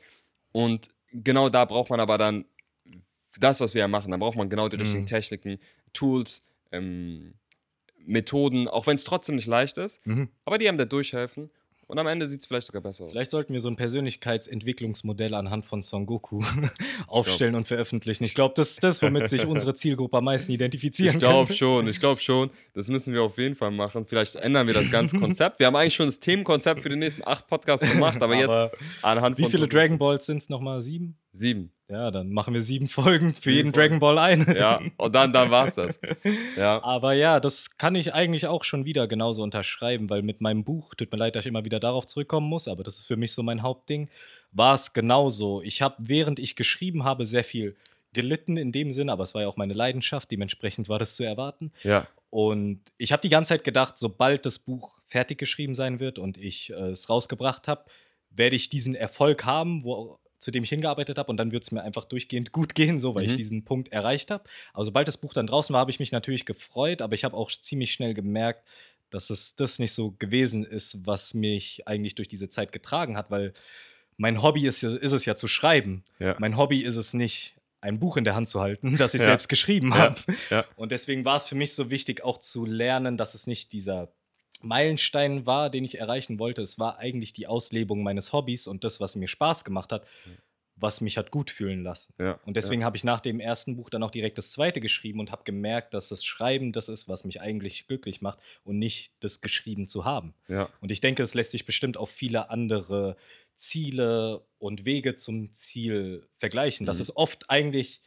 [0.52, 2.44] und genau da braucht man aber dann
[3.40, 4.10] das, was wir ja machen.
[4.12, 5.06] Da braucht man genau die richtigen Mhm.
[5.06, 5.58] Techniken,
[5.92, 7.34] Tools, ähm,
[8.04, 10.28] Methoden, auch wenn es trotzdem nicht leicht ist, Mhm.
[10.44, 11.50] aber die einem da durchhelfen
[11.86, 13.10] und am Ende sieht es vielleicht sogar besser aus.
[13.10, 16.42] Vielleicht sollten wir so ein Persönlichkeitsentwicklungsmodell anhand von Son Goku
[17.06, 18.24] aufstellen und veröffentlichen.
[18.24, 21.56] Ich glaube, das ist das, womit sich unsere Zielgruppe am meisten identifizieren Ich glaube könnte.
[21.58, 22.50] schon, ich glaube schon.
[22.74, 24.06] Das müssen wir auf jeden Fall machen.
[24.06, 25.58] Vielleicht ändern wir das ganze Konzept.
[25.58, 29.04] Wir haben eigentlich schon das Themenkonzept für die nächsten acht Podcasts gemacht, aber, Aber jetzt
[29.04, 30.80] anhand Wie von viele so- Dragon Balls sind es nochmal?
[30.80, 31.16] Sieben?
[31.32, 31.70] Sieben.
[31.92, 33.98] Ja, dann machen wir sieben Folgen für Sieben jeden Folgen.
[33.98, 34.46] Dragon Ball ein.
[34.56, 35.98] Ja, und dann, dann war's das.
[36.56, 36.82] Ja.
[36.82, 40.94] Aber ja, das kann ich eigentlich auch schon wieder genauso unterschreiben, weil mit meinem Buch,
[40.94, 43.32] tut mir leid, dass ich immer wieder darauf zurückkommen muss, aber das ist für mich
[43.32, 44.08] so mein Hauptding,
[44.52, 45.62] war es genauso.
[45.62, 47.76] Ich habe, während ich geschrieben habe, sehr viel
[48.12, 51.24] gelitten in dem Sinne, aber es war ja auch meine Leidenschaft, dementsprechend war das zu
[51.24, 51.72] erwarten.
[51.82, 52.06] Ja.
[52.30, 56.38] Und ich habe die ganze Zeit gedacht, sobald das Buch fertig geschrieben sein wird und
[56.38, 57.84] ich äh, es rausgebracht habe,
[58.30, 61.70] werde ich diesen Erfolg haben, wo, zu dem ich hingearbeitet habe und dann wird es
[61.72, 63.36] mir einfach durchgehend gut gehen, so weil ich Mhm.
[63.36, 64.44] diesen Punkt erreicht habe.
[64.74, 67.36] Aber sobald das Buch dann draußen war, habe ich mich natürlich gefreut, aber ich habe
[67.36, 68.62] auch ziemlich schnell gemerkt,
[69.10, 73.30] dass es das nicht so gewesen ist, was mich eigentlich durch diese Zeit getragen hat,
[73.30, 73.52] weil
[74.16, 76.04] mein Hobby ist, ist es ja zu schreiben.
[76.18, 76.34] Ja.
[76.38, 79.26] Mein Hobby ist es nicht, ein Buch in der Hand zu halten, das ich Ja.
[79.26, 80.14] selbst geschrieben Ja.
[80.50, 80.64] habe.
[80.76, 84.08] Und deswegen war es für mich so wichtig, auch zu lernen, dass es nicht dieser
[84.64, 86.62] Meilenstein war, den ich erreichen wollte.
[86.62, 90.04] Es war eigentlich die Auslebung meines Hobbys und das, was mir Spaß gemacht hat,
[90.76, 92.14] was mich hat gut fühlen lassen.
[92.18, 92.40] Ja.
[92.44, 95.30] Und deswegen habe ich nach dem ersten Buch dann auch direkt das zweite geschrieben und
[95.30, 99.40] habe gemerkt, dass das Schreiben das ist, was mich eigentlich glücklich macht und nicht das
[99.40, 100.34] geschrieben zu haben.
[100.48, 100.68] Ja.
[100.80, 103.16] Und ich denke, es lässt sich bestimmt auf viele andere
[103.54, 106.84] Ziele und Wege zum Ziel vergleichen.
[106.98, 107.02] Mhm.
[107.02, 108.00] es oft eigentlich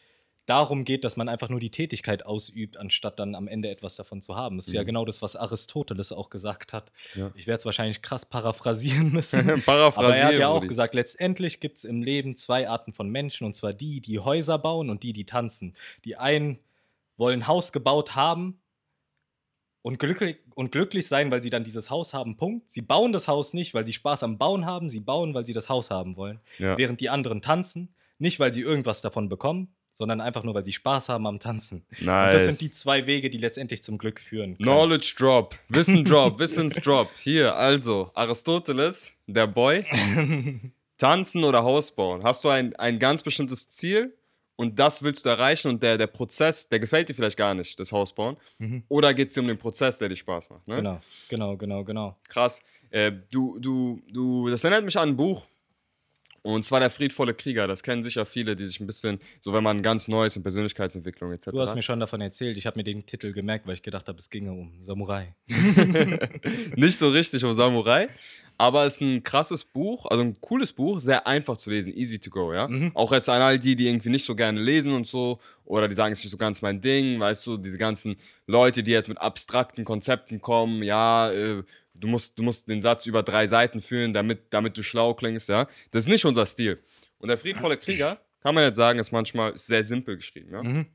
[0.45, 4.21] darum geht, dass man einfach nur die Tätigkeit ausübt, anstatt dann am Ende etwas davon
[4.21, 4.57] zu haben.
[4.57, 4.85] Das ist ja Mhm.
[4.87, 6.91] genau das, was Aristoteles auch gesagt hat.
[7.15, 7.31] Ja.
[7.35, 9.39] Ich werde es wahrscheinlich krass paraphrasieren müssen.
[9.65, 9.95] Paraphrasieren.
[9.95, 13.45] Aber er hat ja auch gesagt, letztendlich gibt es im Leben zwei Arten von Menschen,
[13.45, 15.73] und zwar die, die Häuser bauen und die, die tanzen.
[16.03, 16.59] Die einen
[17.17, 18.59] wollen ein Haus gebaut haben
[19.81, 22.69] und glücklich, und glücklich sein, weil sie dann dieses Haus haben, Punkt.
[22.69, 25.53] Sie bauen das Haus nicht, weil sie Spaß am Bauen haben, sie bauen, weil sie
[25.53, 26.39] das Haus haben wollen.
[26.59, 26.77] Ja.
[26.77, 30.73] Während die anderen tanzen, nicht weil sie irgendwas davon bekommen, sondern einfach nur, weil sie
[30.73, 31.85] Spaß haben am Tanzen.
[31.99, 32.01] Nice.
[32.01, 34.57] Und das sind die zwei Wege, die letztendlich zum Glück führen.
[34.57, 34.63] können.
[34.63, 37.09] Knowledge Drop, Wissen Drop, Wissensdrop.
[37.21, 39.83] Hier, also, Aristoteles, der Boy.
[40.97, 42.23] Tanzen oder Haus bauen.
[42.23, 44.13] Hast du ein, ein ganz bestimmtes Ziel
[44.55, 47.79] und das willst du erreichen und der, der Prozess, der gefällt dir vielleicht gar nicht,
[47.79, 48.37] das Haus bauen.
[48.57, 48.83] Mhm.
[48.87, 50.67] Oder geht es dir um den Prozess, der dir Spaß macht?
[50.67, 50.75] Ne?
[50.77, 52.17] Genau, genau, genau, genau.
[52.27, 52.61] Krass.
[52.89, 55.45] Äh, du, du, du, das erinnert mich an ein Buch.
[56.45, 57.65] Und zwar der friedvolle Krieger.
[57.65, 60.43] Das kennen sicher viele, die sich ein bisschen, so wenn man ganz neu ist in
[60.43, 61.47] Persönlichkeitsentwicklung etc.
[61.49, 62.55] Du hast mir schon davon erzählt.
[62.55, 65.33] Ich habe mir den Titel gemerkt, weil ich gedacht habe, es ginge um Samurai.
[66.75, 68.09] nicht so richtig um Samurai,
[68.59, 72.19] aber es ist ein krasses Buch, also ein cooles Buch, sehr einfach zu lesen, easy
[72.19, 72.67] to go, ja.
[72.67, 72.91] Mhm.
[72.93, 75.95] Auch jetzt an all die, die irgendwie nicht so gerne lesen und so, oder die
[75.95, 79.09] sagen, es ist nicht so ganz mein Ding, weißt du, diese ganzen Leute, die jetzt
[79.09, 81.63] mit abstrakten Konzepten kommen, ja, äh,
[81.99, 85.49] du musst, du musst den Satz über drei Seiten führen, damit, damit du schlau klingst,
[85.49, 85.67] ja.
[85.91, 86.79] Das ist nicht unser Stil.
[87.17, 90.63] Und der friedvolle Krieger, kann man jetzt sagen, ist manchmal sehr simpel geschrieben, ja.
[90.63, 90.85] Mhm.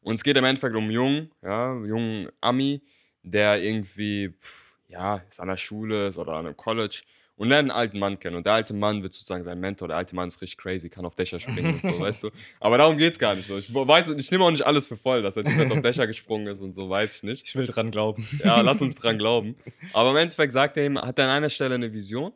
[0.00, 2.82] Und es geht im Endeffekt um einen Jungen, ja, jungen Ami,
[3.22, 7.02] der irgendwie, pff, ja, ist an der Schule ist oder an einem College
[7.38, 8.36] und lernt einen alten Mann kennen.
[8.36, 9.88] Und der alte Mann wird sozusagen sein Mentor.
[9.88, 12.30] Der alte Mann ist richtig crazy, kann auf Dächer springen und so, weißt du.
[12.58, 13.56] Aber darum geht's gar nicht so.
[13.56, 16.48] Ich weiß, ich nehme auch nicht alles für voll, dass er jetzt auf Dächer gesprungen
[16.48, 17.46] ist und so, weiß ich nicht.
[17.46, 18.28] Ich will dran glauben.
[18.42, 19.56] Ja, lass uns dran glauben.
[19.92, 22.32] Aber im Endeffekt sagt er ihm, hat er an einer Stelle eine Vision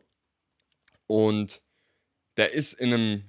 [1.08, 1.60] und
[2.36, 3.22] der ist in einem,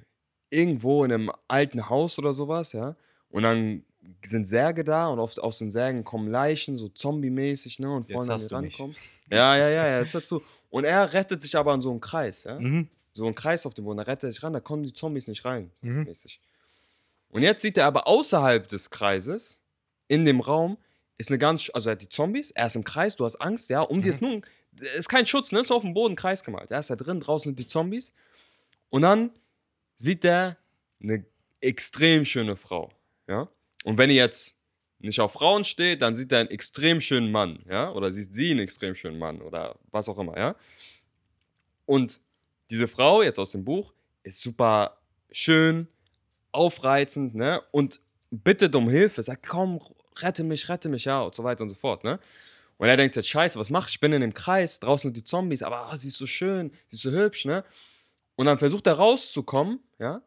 [0.52, 2.96] irgendwo in einem alten Haus oder sowas, ja.
[3.30, 3.84] Und dann
[4.26, 7.92] sind Särge da und auf, aus den Särgen kommen Leichen, so zombie-mäßig, ne?
[7.92, 8.52] Und an hast mich.
[8.52, 8.96] rankommen.
[9.30, 10.42] Ja, ja, ja, ja, jetzt dazu.
[10.70, 12.60] Und er rettet sich aber an so einem Kreis, ja?
[12.60, 12.88] Mhm.
[13.14, 15.28] So einen Kreis auf dem Boden, da rettet er sich ran, da kommen die Zombies
[15.28, 16.04] nicht rein, Mhm.
[16.04, 16.40] mäßig.
[17.30, 19.60] Und jetzt sieht er aber außerhalb des Kreises,
[20.08, 20.78] in dem Raum,
[21.18, 23.70] ist eine ganz, also er hat die Zombies, er ist im Kreis, du hast Angst,
[23.70, 24.44] ja, um dir ist nun,
[24.98, 26.72] ist kein Schutz, ne, ist auf dem Boden Kreis gemalt.
[26.72, 28.12] Er ist da drin, draußen sind die Zombies.
[28.90, 29.32] Und dann
[29.96, 30.58] sieht er
[31.02, 31.26] eine
[31.62, 32.90] extrem schöne Frau,
[33.28, 33.48] ja.
[33.84, 34.56] Und wenn ihr jetzt
[35.00, 38.52] nicht auf Frauen steht, dann sieht er einen extrem schönen Mann, ja, oder sieht sie
[38.52, 40.56] einen extrem schönen Mann oder was auch immer, ja.
[41.86, 42.22] Und
[42.70, 43.94] diese Frau jetzt aus dem Buch
[44.24, 44.98] ist super
[45.32, 45.88] schön,
[46.54, 47.62] aufreizend, ne?
[47.72, 48.00] Und
[48.32, 49.80] bittet um Hilfe, sagt, komm,
[50.18, 52.20] rette mich, rette mich, ja, und so weiter und so fort, ne?
[52.78, 53.96] Und er denkt jetzt, scheiße, was mach ich?
[53.96, 56.72] Ich bin in dem Kreis, draußen sind die Zombies, aber ah, sie ist so schön,
[56.88, 57.66] sie ist so hübsch, ne?
[58.36, 60.22] Und dann versucht er rauszukommen, ja?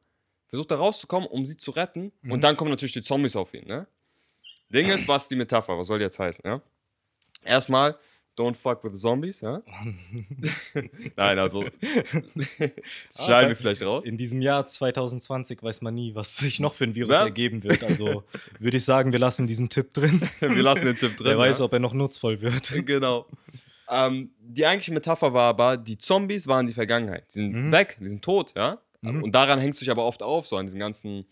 [0.49, 2.13] Versucht er rauszukommen, um sie zu retten.
[2.23, 2.33] Mhm.
[2.33, 3.87] Und dann kommen natürlich die Zombies auf ihn, ne?
[4.69, 6.61] Ding ist, was die Metapher, was soll die jetzt heißen, ja?
[7.45, 7.97] Erstmal,
[8.37, 9.63] don't fuck with the zombies, ja?
[11.17, 11.75] Nein, also, das
[13.19, 14.05] Ah, schneiden da- wir vielleicht raus.
[14.05, 17.25] In diesem Jahr 2020 weiß man nie, was sich noch für ein Virus Ja.
[17.25, 17.83] ergeben wird.
[17.85, 18.25] Also
[18.59, 20.21] würde ich sagen, wir lassen diesen Tipp drin.
[20.41, 21.27] Wir lassen den Tipp drin.
[21.29, 21.65] Wer weiß, ja?
[21.65, 22.73] ob er noch nutzvoll wird.
[22.87, 23.27] genau.
[23.89, 27.25] Ähm, die eigentliche Metapher war aber, die Zombies waren die Vergangenheit.
[27.31, 27.73] Die sind Mhm.
[27.73, 28.79] weg, die sind tot, ja.
[29.01, 29.23] Mhm.
[29.23, 31.27] Und daran hängst du dich aber oft auf, so an diesen ganzen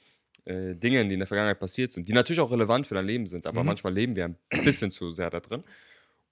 [0.44, 3.26] äh, Dingen, die in der Vergangenheit passiert sind, die natürlich auch relevant für dein Leben
[3.26, 3.66] sind, aber Mhm.
[3.68, 5.64] manchmal leben wir ein bisschen zu sehr da drin.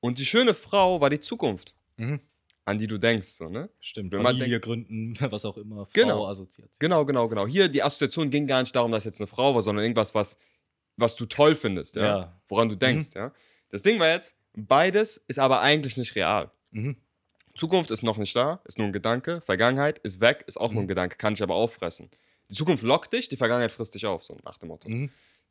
[0.01, 2.21] Und die schöne Frau war die Zukunft, Mhm.
[2.67, 3.71] an die du denkst, so, ne?
[3.81, 6.27] Stimmt, Wenn man Familie gründen, was auch immer, Frau, Genau.
[6.27, 6.77] Assoziation.
[6.79, 7.47] Genau, genau, genau.
[7.47, 10.37] Hier, die Assoziation ging gar nicht darum, dass jetzt eine Frau war, sondern irgendwas, was,
[10.97, 12.05] was du toll findest, ja?
[12.05, 12.43] Ja.
[12.49, 13.33] Woran du denkst, ja?
[13.71, 16.51] Das Ding war jetzt, beides ist aber eigentlich nicht real.
[16.73, 16.97] Mhm.
[17.55, 19.41] Zukunft ist noch nicht da, ist nur ein Gedanke.
[19.43, 20.89] Vergangenheit ist weg, ist auch nur ein Mhm.
[20.89, 22.11] Gedanke, kann ich aber auffressen.
[22.49, 24.89] Die Zukunft lockt dich, die Vergangenheit frisst dich auf, so nach dem Motto.
[24.89, 25.11] Mhm.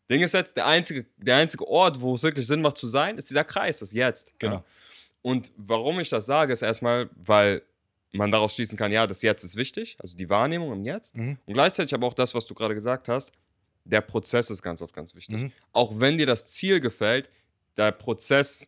[0.10, 3.18] Ding ist jetzt, der einzige, der einzige Ort, wo es wirklich Sinn macht zu sein,
[3.18, 4.34] ist dieser Kreis, das Jetzt.
[4.40, 4.56] Genau.
[4.56, 4.64] Ja.
[5.22, 7.62] Und warum ich das sage, ist erstmal, weil
[8.12, 11.16] man daraus schließen kann, ja, das Jetzt ist wichtig, also die Wahrnehmung im Jetzt.
[11.16, 11.38] Mhm.
[11.46, 13.32] Und gleichzeitig aber auch das, was du gerade gesagt hast,
[13.86, 15.44] der Prozess ist ganz oft ganz wichtig.
[15.44, 15.52] Mhm.
[15.72, 17.30] Auch wenn dir das Ziel gefällt,
[17.78, 18.68] der Prozess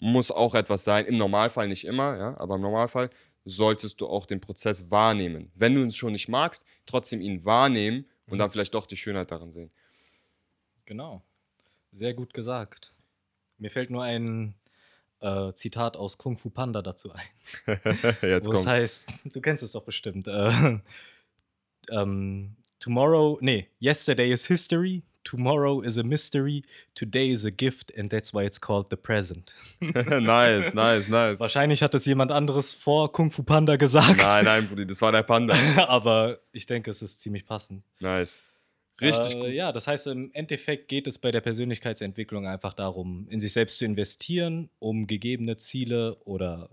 [0.00, 1.06] muss auch etwas sein.
[1.06, 3.10] Im Normalfall nicht immer, ja, aber im Normalfall
[3.44, 5.50] solltest du auch den Prozess wahrnehmen.
[5.54, 8.38] Wenn du ihn schon nicht magst, trotzdem ihn wahrnehmen und Mhm.
[8.38, 9.70] dann vielleicht doch die Schönheit darin sehen.
[10.84, 11.22] Genau.
[11.92, 12.94] Sehr gut gesagt.
[13.56, 14.54] Mir fällt nur ein
[15.20, 17.26] äh, Zitat aus Kung Fu Panda dazu ein.
[18.22, 20.28] Jetzt wo es heißt, du kennst es doch bestimmt.
[20.28, 20.78] Äh,
[21.90, 26.62] ähm, tomorrow, nee, yesterday is history, tomorrow is a mystery,
[26.94, 29.52] today is a gift and that's why it's called the present.
[29.80, 31.38] nice, nice, nice.
[31.40, 34.18] Wahrscheinlich hat es jemand anderes vor Kung Fu Panda gesagt.
[34.18, 35.54] Nein, nein, Brudi, das war der Panda.
[35.88, 37.82] Aber ich denke, es ist ziemlich passend.
[38.00, 38.40] Nice.
[39.00, 39.48] Richtig äh, gut.
[39.50, 43.78] Ja, das heißt, im Endeffekt geht es bei der Persönlichkeitsentwicklung einfach darum, in sich selbst
[43.78, 46.70] zu investieren, um gegebene Ziele oder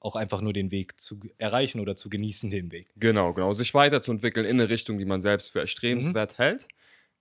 [0.00, 2.88] auch einfach nur den Weg zu erreichen oder zu genießen, den Weg.
[2.96, 3.52] Genau, genau.
[3.52, 6.42] Sich weiterzuentwickeln in eine Richtung, die man selbst für erstrebenswert Mhm.
[6.42, 6.68] hält.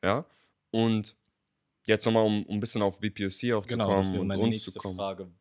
[0.04, 0.26] Ja.
[0.86, 1.16] Und
[1.86, 4.28] jetzt nochmal, um, um ein bisschen auf BPOC auch Genau, zu das kommen wäre und
[4.28, 4.96] meine uns nächste zu kommen.
[4.96, 5.32] Frage,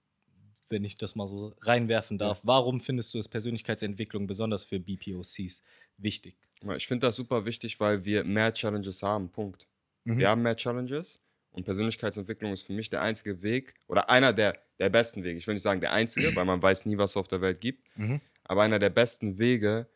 [0.68, 2.40] wenn ich das mal so reinwerfen darf.
[2.42, 5.62] Warum findest du es Persönlichkeitsentwicklung besonders für BPOCs
[5.98, 6.36] wichtig?
[6.64, 9.30] Ja, Ich finde das super wichtig, weil wir mehr Challenges haben.
[9.30, 9.66] Punkt.
[10.04, 10.18] Mhm.
[10.18, 11.22] Wir haben mehr Challenges
[11.52, 15.38] und Persönlichkeitsentwicklung ist für mich der einzige Weg oder einer der, der besten Wege.
[15.38, 17.60] Ich will nicht sagen der einzige, weil man weiß nie, was es auf der Welt
[17.60, 18.20] gibt, Mhm.
[18.44, 19.86] aber einer der besten Wege,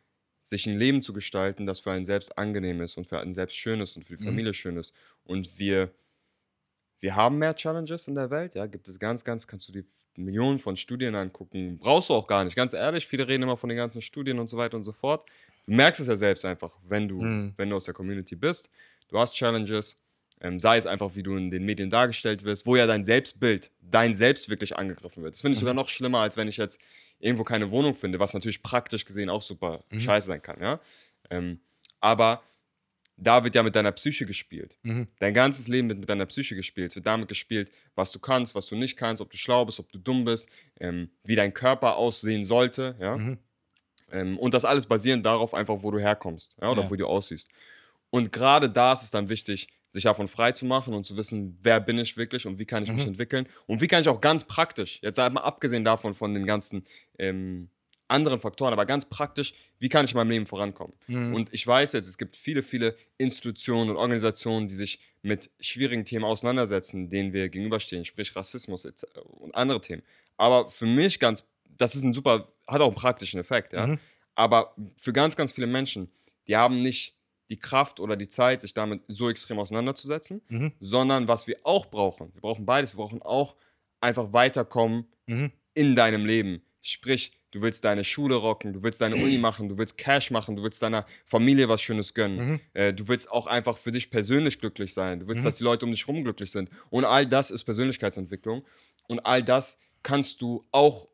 [0.43, 3.57] sich ein Leben zu gestalten, das für einen selbst angenehm ist und für einen selbst
[3.57, 4.27] schön ist und für die Mhm.
[4.27, 4.95] Familie schön ist.
[5.25, 5.93] Und wir,
[7.01, 9.85] wir haben mehr Challenges in der Welt, ja, gibt es ganz, ganz, kannst du die
[10.17, 13.69] Millionen von Studien angucken, brauchst du auch gar nicht, ganz ehrlich, viele reden immer von
[13.69, 15.27] den ganzen Studien und so weiter und so fort.
[15.67, 17.55] Du merkst es ja selbst einfach, wenn du, Mhm.
[17.57, 18.69] wenn du aus der Community bist.
[19.09, 19.99] Du hast Challenges,
[20.41, 23.71] ähm, sei es einfach, wie du in den Medien dargestellt wirst, wo ja dein Selbstbild,
[23.81, 25.35] dein Selbst wirklich angegriffen wird.
[25.35, 25.61] Das finde ich Mhm.
[25.61, 26.81] sogar noch schlimmer, als wenn ich jetzt
[27.21, 30.01] irgendwo keine Wohnung finde, was natürlich praktisch gesehen auch super Mhm.
[30.01, 30.81] scheiße sein kann, ja.
[31.31, 31.61] Ähm,
[32.01, 32.43] aber
[33.17, 34.79] da wird ja mit deiner Psyche gespielt.
[34.83, 35.07] Mhm.
[35.19, 36.91] Dein ganzes Leben wird mit deiner Psyche gespielt.
[36.93, 39.79] Es wird damit gespielt, was du kannst, was du nicht kannst, ob du schlau bist,
[39.79, 40.49] ob du dumm bist,
[40.81, 43.17] ähm, wie dein Körper aussehen sollte, ja.
[43.19, 43.39] Mhm.
[44.13, 46.91] Ähm, und das alles basierend darauf einfach, wo du herkommst ja, oder Ja.
[46.91, 47.49] wo du aussiehst.
[48.09, 51.59] Und gerade da ist es dann wichtig, sich davon frei zu machen und zu wissen,
[51.63, 53.11] wer bin ich wirklich und wie kann ich mich Mhm.
[53.13, 56.87] entwickeln und wie kann ich auch ganz praktisch, jetzt mal abgesehen davon von den ganzen
[57.19, 57.69] ähm,
[58.07, 60.95] anderen Faktoren, aber ganz praktisch, wie kann ich in meinem Leben vorankommen?
[61.07, 61.35] Mhm.
[61.35, 66.05] Und ich weiß jetzt, es gibt viele, viele Institutionen und Organisationen, die sich mit schwierigen
[66.05, 68.85] Themen auseinandersetzen, denen wir gegenüberstehen, sprich Rassismus
[69.25, 70.03] und andere Themen.
[70.37, 71.45] Aber für mich ganz,
[71.77, 73.87] das ist ein super, hat auch einen praktischen Effekt, ja.
[73.87, 73.99] Mhm.
[74.35, 76.11] Aber für ganz, ganz viele Menschen,
[76.47, 77.15] die haben nicht
[77.51, 80.73] die Kraft oder die Zeit, sich damit so extrem auseinanderzusetzen, Mhm.
[80.81, 83.57] sondern was wir auch brauchen, wir brauchen beides, wir brauchen auch
[84.01, 85.53] einfach weiterkommen Mhm.
[85.75, 86.63] in deinem Leben.
[86.81, 90.57] Sprich, du willst deine Schule rocken, du willst deine Uni machen, du willst Cash machen,
[90.57, 92.53] du willst deiner Familie was Schönes gönnen.
[92.53, 92.61] Mhm.
[92.73, 95.21] Äh, du willst auch einfach für dich persönlich glücklich sein.
[95.21, 95.49] Du willst, Mhm.
[95.49, 96.71] dass die Leute um dich herum glücklich sind.
[96.89, 98.65] Und all das ist Persönlichkeitsentwicklung.
[99.09, 101.09] Und all das kannst du auch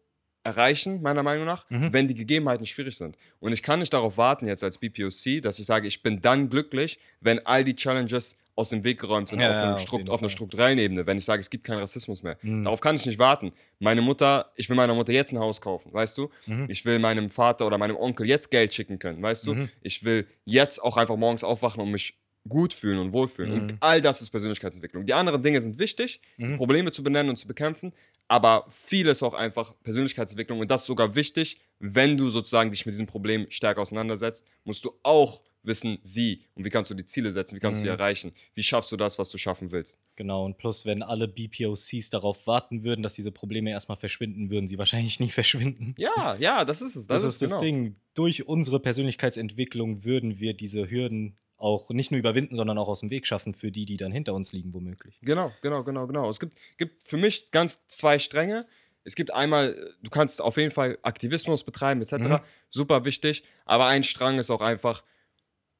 [0.46, 1.92] erreichen, meiner Meinung nach, Mhm.
[1.92, 3.16] wenn die Gegebenheiten schwierig sind.
[3.40, 6.48] Und ich kann nicht darauf warten, jetzt als BPOC, dass ich sage, ich bin dann
[6.48, 10.20] glücklich, wenn all die Challenges aus dem Weg geräumt sind Ja, auf, ja, Strukt, auf
[10.22, 12.38] einer strukturellen Ebene, wenn ich sage, es gibt keinen Rassismus mehr.
[12.40, 12.64] Mhm.
[12.64, 13.52] Darauf kann ich nicht warten.
[13.80, 16.30] Meine Mutter, ich will meiner Mutter jetzt ein Haus kaufen, weißt du?
[16.46, 16.64] Mhm.
[16.70, 19.54] Ich will meinem Vater oder meinem Onkel jetzt Geld schicken können, weißt du?
[19.54, 19.68] Mhm.
[19.82, 22.14] Ich will jetzt auch einfach morgens aufwachen und mich
[22.48, 23.52] gut fühlen und wohlfühlen.
[23.52, 23.76] Und Mhm.
[23.80, 25.06] all das ist Persönlichkeitsentwicklung.
[25.06, 26.56] Die anderen Dinge sind wichtig, Mhm.
[26.56, 27.92] Probleme zu benennen und zu bekämpfen,
[28.28, 32.84] aber viel ist auch einfach Persönlichkeitsentwicklung und das ist sogar wichtig, wenn du sozusagen dich
[32.86, 37.04] mit diesem Problem stärker auseinandersetzt, musst du auch wissen, wie und wie kannst du die
[37.04, 37.98] Ziele setzen, wie kannst du sie Mhm.
[37.98, 39.98] erreichen, wie schaffst du das, was du schaffen willst.
[40.14, 44.68] Genau, und plus, wenn alle BPOCs darauf warten würden, dass diese Probleme erstmal verschwinden, würden
[44.68, 45.94] sie wahrscheinlich nie verschwinden.
[45.98, 47.08] Ja, ja, das ist es.
[47.08, 47.60] Das, ist das genau.
[47.60, 47.96] Ding.
[48.14, 53.10] Durch unsere Persönlichkeitsentwicklung würden wir diese Hürden auch nicht nur überwinden, sondern auch aus dem
[53.10, 55.18] Weg schaffen für die, die dann hinter uns liegen, womöglich.
[55.22, 56.28] Genau, genau, genau, genau.
[56.28, 58.66] Es gibt, gibt für mich ganz zwei Stränge.
[59.04, 62.12] Es gibt einmal, äh, du kannst auf jeden Fall Aktivismus betreiben, etc.
[62.12, 62.38] Mhm.
[62.70, 63.44] Super wichtig.
[63.64, 65.02] Aber ein Strang ist auch einfach,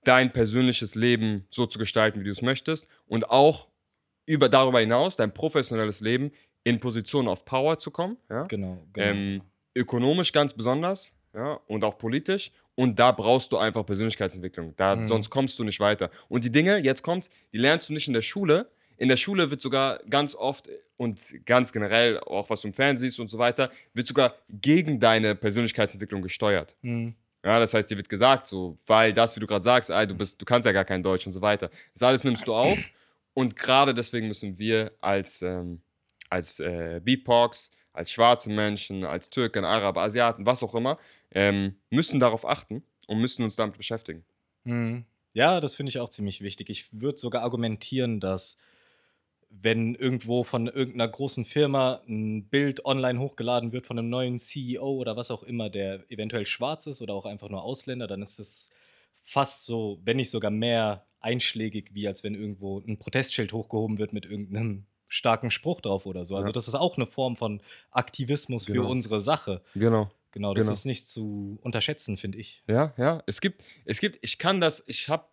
[0.07, 2.89] dein persönliches Leben so zu gestalten, wie du es möchtest.
[3.07, 3.69] Und auch
[4.25, 6.33] über, darüber hinaus dein professionelles Leben
[6.65, 8.17] in Positionen of Power zu kommen.
[8.31, 8.45] Ja?
[8.45, 9.07] Genau, genau.
[9.07, 9.43] Ähm,
[9.75, 12.53] ökonomisch ganz besonders ja, und auch politisch.
[12.77, 14.75] Und da brauchst du einfach Persönlichkeitsentwicklung.
[14.77, 15.07] Da, Mhm.
[15.07, 16.11] Sonst kommst du nicht weiter.
[16.29, 18.71] Und die Dinge, jetzt kommt's, die lernst du nicht in der Schule.
[18.99, 23.09] In der Schule wird sogar ganz oft und ganz generell, auch was du im Fernsehen
[23.11, 26.75] siehst und so weiter, wird sogar gegen deine Persönlichkeitsentwicklung gesteuert.
[26.83, 27.15] Mhm.
[27.45, 30.15] Ja, das heißt, dir wird gesagt, so, weil das, wie du gerade sagst, ey, du,
[30.15, 31.71] bist, du kannst ja gar kein Deutsch und so weiter.
[31.95, 32.79] Das alles nimmst du auf.
[33.35, 35.81] Und gerade deswegen müssen wir als, ähm,
[36.31, 40.99] als äh, BIPOX, als schwarze Menschen, als Türken, Araber, Asiaten, was auch immer,
[41.37, 44.25] ähm, müssen darauf achten und müssen uns damit beschäftigen.
[44.64, 45.05] Mhm.
[45.35, 46.70] Ja, das finde ich auch ziemlich wichtig.
[46.70, 48.57] Ich würde sogar argumentieren, dass
[49.51, 54.88] wenn irgendwo von irgendeiner großen Firma ein Bild online hochgeladen wird von einem neuen CEO
[54.96, 58.38] oder was auch immer, der eventuell schwarz ist oder auch einfach nur Ausländer, dann ist
[58.38, 58.70] es
[59.22, 64.12] fast so, wenn nicht sogar mehr einschlägig, wie als wenn irgendwo ein Protestschild hochgehoben wird
[64.12, 66.35] mit irgendeinem starken Spruch drauf oder so.
[66.37, 66.53] Also Ja.
[66.53, 68.88] das ist auch eine Form von Aktivismus für Genau.
[68.90, 69.62] unsere Sache.
[69.75, 70.11] Genau.
[70.37, 70.75] Genau, das Genau.
[70.75, 72.62] ist nicht zu unterschätzen, finde ich.
[72.68, 73.22] Ja, ja.
[73.27, 75.25] Es gibt, es gibt, ich kann das, ich habe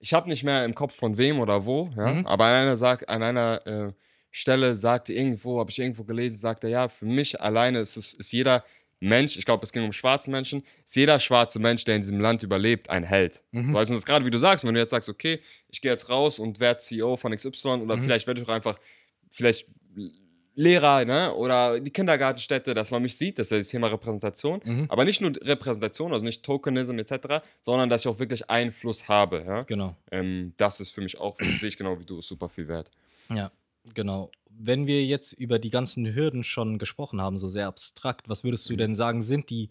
[0.00, 2.12] ich hab nicht mehr im Kopf von wem oder wo, ja.
[2.12, 2.26] Mhm.
[2.26, 3.92] Aber an einer, sag, an einer äh,
[4.30, 8.32] Stelle sagte irgendwo, habe ich irgendwo gelesen, sagte ja, für mich alleine ist, es, ist
[8.32, 8.64] jeder
[9.00, 12.20] Mensch, ich glaube, es ging um schwarze Menschen, ist jeder schwarze Mensch, der in diesem
[12.20, 13.42] Land überlebt, ein Held.
[13.52, 13.68] Mhm.
[13.68, 15.90] So, weißt du, das gerade wie du sagst, wenn du jetzt sagst, okay, ich gehe
[15.90, 18.02] jetzt raus und werde CEO von XY oder Mhm.
[18.02, 18.78] vielleicht werde ich auch einfach,
[19.30, 19.66] vielleicht
[20.54, 21.34] Lehrer, ne?
[21.34, 24.60] Oder die Kindergartenstätte, dass man mich sieht, das ist das Thema Repräsentation.
[24.64, 24.86] Mhm.
[24.88, 29.44] Aber nicht nur Repräsentation, also nicht Tokenism etc., sondern dass ich auch wirklich Einfluss habe.
[29.46, 29.60] Ja?
[29.60, 29.96] Genau.
[30.10, 32.90] Ähm, das ist für mich auch, sehe ich genau wie du, super viel wert.
[33.30, 33.50] Ja,
[33.94, 34.30] genau.
[34.50, 38.68] Wenn wir jetzt über die ganzen Hürden schon gesprochen haben, so sehr abstrakt, was würdest
[38.68, 38.72] Mhm.
[38.74, 39.70] du denn sagen, sind die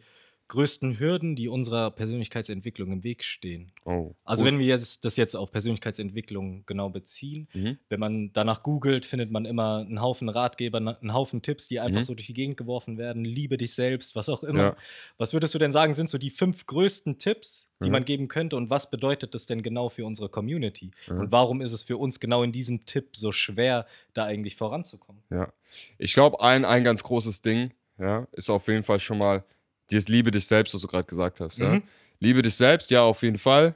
[0.51, 3.71] größten Hürden, die unserer Persönlichkeitsentwicklung im Weg stehen?
[3.85, 4.51] Oh, Also gut.
[4.53, 7.77] wenn wir jetzt das jetzt auf Persönlichkeitsentwicklung genau beziehen, Mhm.
[7.89, 12.01] wenn man danach googelt, findet man immer einen Haufen Ratgeber, einen Haufen Tipps, die einfach
[12.01, 12.05] Mhm.
[12.05, 13.25] so durch die Gegend geworfen werden.
[13.25, 14.61] Liebe dich selbst, was auch immer.
[14.63, 14.75] Ja.
[15.17, 17.91] Was würdest du denn sagen, sind so die fünf größten Tipps, die Mhm.
[17.93, 20.91] man geben könnte und was bedeutet das denn genau für unsere Community?
[21.09, 21.19] Mhm.
[21.19, 25.23] Und warum ist es für uns genau in diesem Tipp so schwer, da eigentlich voranzukommen?
[25.29, 25.51] Ja.
[25.97, 29.43] Ich glaube, ein, ein ganz großes Ding ja, ist auf jeden Fall schon mal
[29.91, 31.59] dieses Liebe dich selbst, was du gerade gesagt hast.
[31.59, 31.73] Ja?
[31.75, 31.83] Mhm.
[32.19, 33.75] Liebe dich selbst, ja, auf jeden Fall.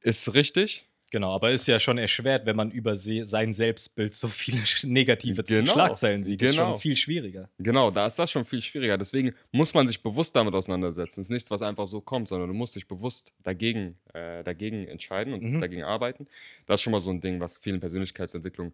[0.00, 0.86] Ist richtig.
[1.10, 5.44] Genau, aber ist ja schon erschwert, wenn man über se sein Selbstbild so viele negative
[5.44, 6.40] Genau, Schlagzeilen sieht.
[6.40, 6.70] Das ist genau.
[6.72, 7.50] schon viel schwieriger.
[7.58, 8.96] Genau, da ist das schon viel schwieriger.
[8.96, 11.20] Deswegen muss man sich bewusst damit auseinandersetzen.
[11.20, 14.88] Es ist nichts, was einfach so kommt, sondern du musst dich bewusst dagegen, äh, dagegen
[14.88, 15.60] entscheiden und Mhm.
[15.60, 16.26] dagegen arbeiten.
[16.64, 18.72] Das ist schon mal so ein Ding, was vielen Persönlichkeitsentwicklungen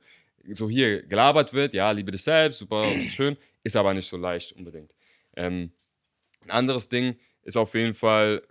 [0.53, 1.75] so hier gelabert wird.
[1.75, 4.93] Ja, liebe dich selbst, super und so schön, ist aber nicht so leicht unbedingt.
[5.37, 5.73] Ähm,
[6.49, 8.43] ein anderes Ding ist auf jeden Fall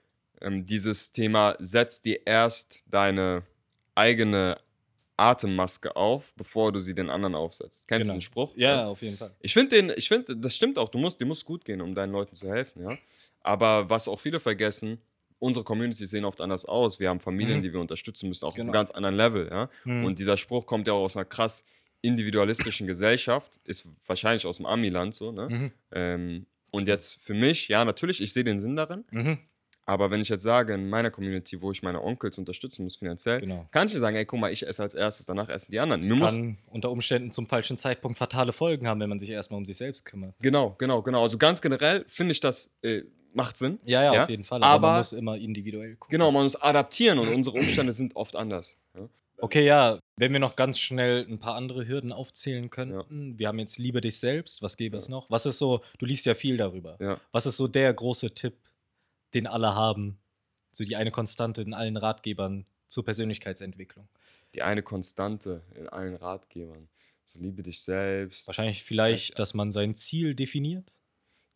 [0.42, 3.44] ähm, dieses Thema, setz dir erst deine
[3.96, 4.60] eigene
[5.20, 7.88] Atemmaske auf, bevor du sie den anderen aufsetzt.
[7.88, 8.14] Kennst Genau.
[8.14, 8.54] du den Spruch?
[8.56, 9.32] Ja, auf jeden Fall.
[9.40, 11.96] Ich finde den, ich finde, das stimmt auch, du musst, dir muss gut gehen, um
[11.96, 12.98] deinen Leuten zu helfen, ja.
[13.42, 15.00] Aber was auch viele vergessen,
[15.40, 17.00] unsere Communities sehen oft anders aus.
[17.00, 17.64] Wir haben Familien, Mhm.
[17.64, 18.66] die wir unterstützen müssen, auch auf Genau.
[18.68, 19.48] einem ganz anderen Level.
[19.50, 19.70] Ja?
[19.86, 20.06] Mhm.
[20.06, 21.64] Und dieser Spruch kommt ja auch aus einer krass
[22.02, 25.32] individualistischen Gesellschaft, ist wahrscheinlich aus dem Amiland so.
[25.32, 25.48] Ne?
[25.50, 25.72] Mhm.
[25.92, 29.04] Ähm, und jetzt für mich, ja, natürlich, ich sehe den Sinn darin.
[29.12, 29.38] Mhm.
[29.90, 33.40] Aber wenn ich jetzt sage, in meiner Community, wo ich meine Onkels unterstützen muss finanziell,
[33.40, 33.68] Genau.
[33.72, 36.02] kann ich nicht sagen, ey, guck mal, ich esse als erstes, danach essen die anderen.
[36.02, 39.58] Es Mir kann unter Umständen zum falschen Zeitpunkt fatale Folgen haben, wenn man sich erstmal
[39.60, 40.36] um sich selbst kümmert.
[40.42, 41.22] genau, genau, genau.
[41.22, 43.04] Also ganz generell finde ich, das äh,
[43.34, 43.80] macht Sinn.
[43.86, 44.62] Ja, ja, Ja, auf jeden Fall.
[44.62, 46.12] Aber, man aber- muss immer individuell gucken.
[46.12, 48.76] Genau, man muss adaptieren und unsere Umstände sind oft anders.
[48.94, 49.08] Ja?
[49.40, 53.38] Okay, ja, wenn wir noch ganz schnell ein paar andere Hürden aufzählen könnten.
[53.38, 54.62] Wir haben jetzt Liebe dich selbst.
[54.64, 55.30] Was gäbe es noch?
[55.30, 56.98] Was ist so, du liest ja viel darüber.
[57.00, 57.22] Ja.
[57.32, 58.58] Was ist so der große Tipp,
[59.34, 60.18] den alle haben?
[60.72, 64.08] So die eine Konstante in allen Ratgebern zur Persönlichkeitsentwicklung.
[64.56, 66.90] Die eine Konstante in allen Ratgebern.
[67.26, 68.48] So liebe dich selbst.
[68.48, 70.94] Wahrscheinlich vielleicht, dass man sein Ziel definiert.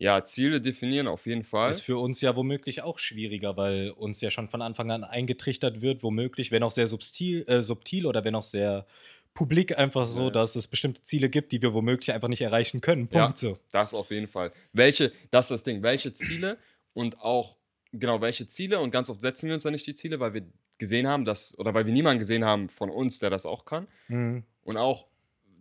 [0.01, 1.69] Ja, Ziele definieren auf jeden Fall.
[1.69, 5.83] Ist für uns ja womöglich auch schwieriger, weil uns ja schon von Anfang an eingetrichtert
[5.83, 8.87] wird, womöglich, wenn auch sehr subtil, äh, subtil oder wenn auch sehr
[9.35, 10.31] publik einfach so, Ja, ja.
[10.31, 13.09] dass es bestimmte Ziele gibt, die wir womöglich einfach nicht erreichen können.
[13.11, 13.25] Ja.
[13.25, 13.59] Punkt so.
[13.71, 14.51] Das auf jeden Fall.
[14.73, 16.57] Welche, das ist das Ding, welche Ziele
[16.93, 17.57] und auch,
[17.91, 20.47] genau, welche Ziele und ganz oft setzen wir uns da nicht die Ziele, weil wir
[20.79, 23.87] gesehen haben, dass, oder weil wir niemanden gesehen haben von uns, der das auch kann.
[24.07, 24.45] Mhm.
[24.63, 25.05] Und auch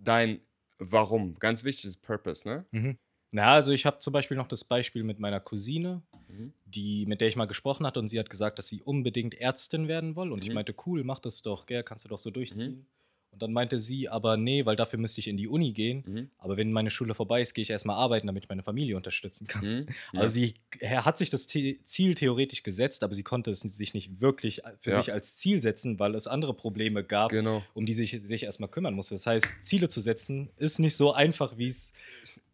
[0.03, 0.41] dein
[0.79, 1.39] Warum.
[1.39, 2.65] Ganz wichtig ist Purpose, ne?
[2.71, 2.97] Mhm.
[3.33, 6.53] Na, also ich habe zum Beispiel noch das Beispiel mit meiner Cousine, Mhm.
[6.67, 9.89] die, mit der ich mal gesprochen hatte und sie hat gesagt, dass sie unbedingt Ärztin
[9.89, 10.31] werden will.
[10.33, 10.55] Und ich Mhm.
[10.55, 12.87] meinte, cool, mach das doch, gell, kannst du doch so durchziehen.
[13.33, 16.03] Und dann meinte sie, aber nee, weil dafür müsste ich in die Uni gehen.
[16.07, 16.31] Mhm.
[16.39, 19.47] Aber wenn meine Schule vorbei ist, gehe ich erstmal arbeiten, damit ich meine Familie unterstützen
[19.47, 19.65] kann.
[19.65, 19.87] Mhm.
[20.13, 20.21] Ja.
[20.21, 24.21] Also sie er hat sich das Ziel theoretisch gesetzt, aber sie konnte es sich nicht
[24.21, 24.97] wirklich für Ja.
[24.97, 27.63] sich als Ziel setzen, weil es andere Probleme gab, genau.
[27.75, 29.15] um die sich, sich erstmal kümmern musste.
[29.15, 31.93] Das heißt, Ziele zu setzen ist nicht so einfach, wie es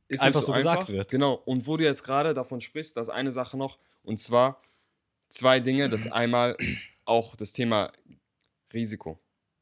[0.09, 1.11] Ist einfach so gesagt wird.
[1.11, 1.35] Genau.
[1.45, 3.79] Und wo du jetzt gerade davon sprichst, da ist eine Sache noch.
[4.03, 4.63] Und zwar
[5.29, 5.89] zwei Dinge.
[5.89, 6.57] Das einmal
[7.05, 7.91] auch das Thema
[8.73, 9.19] Risiko.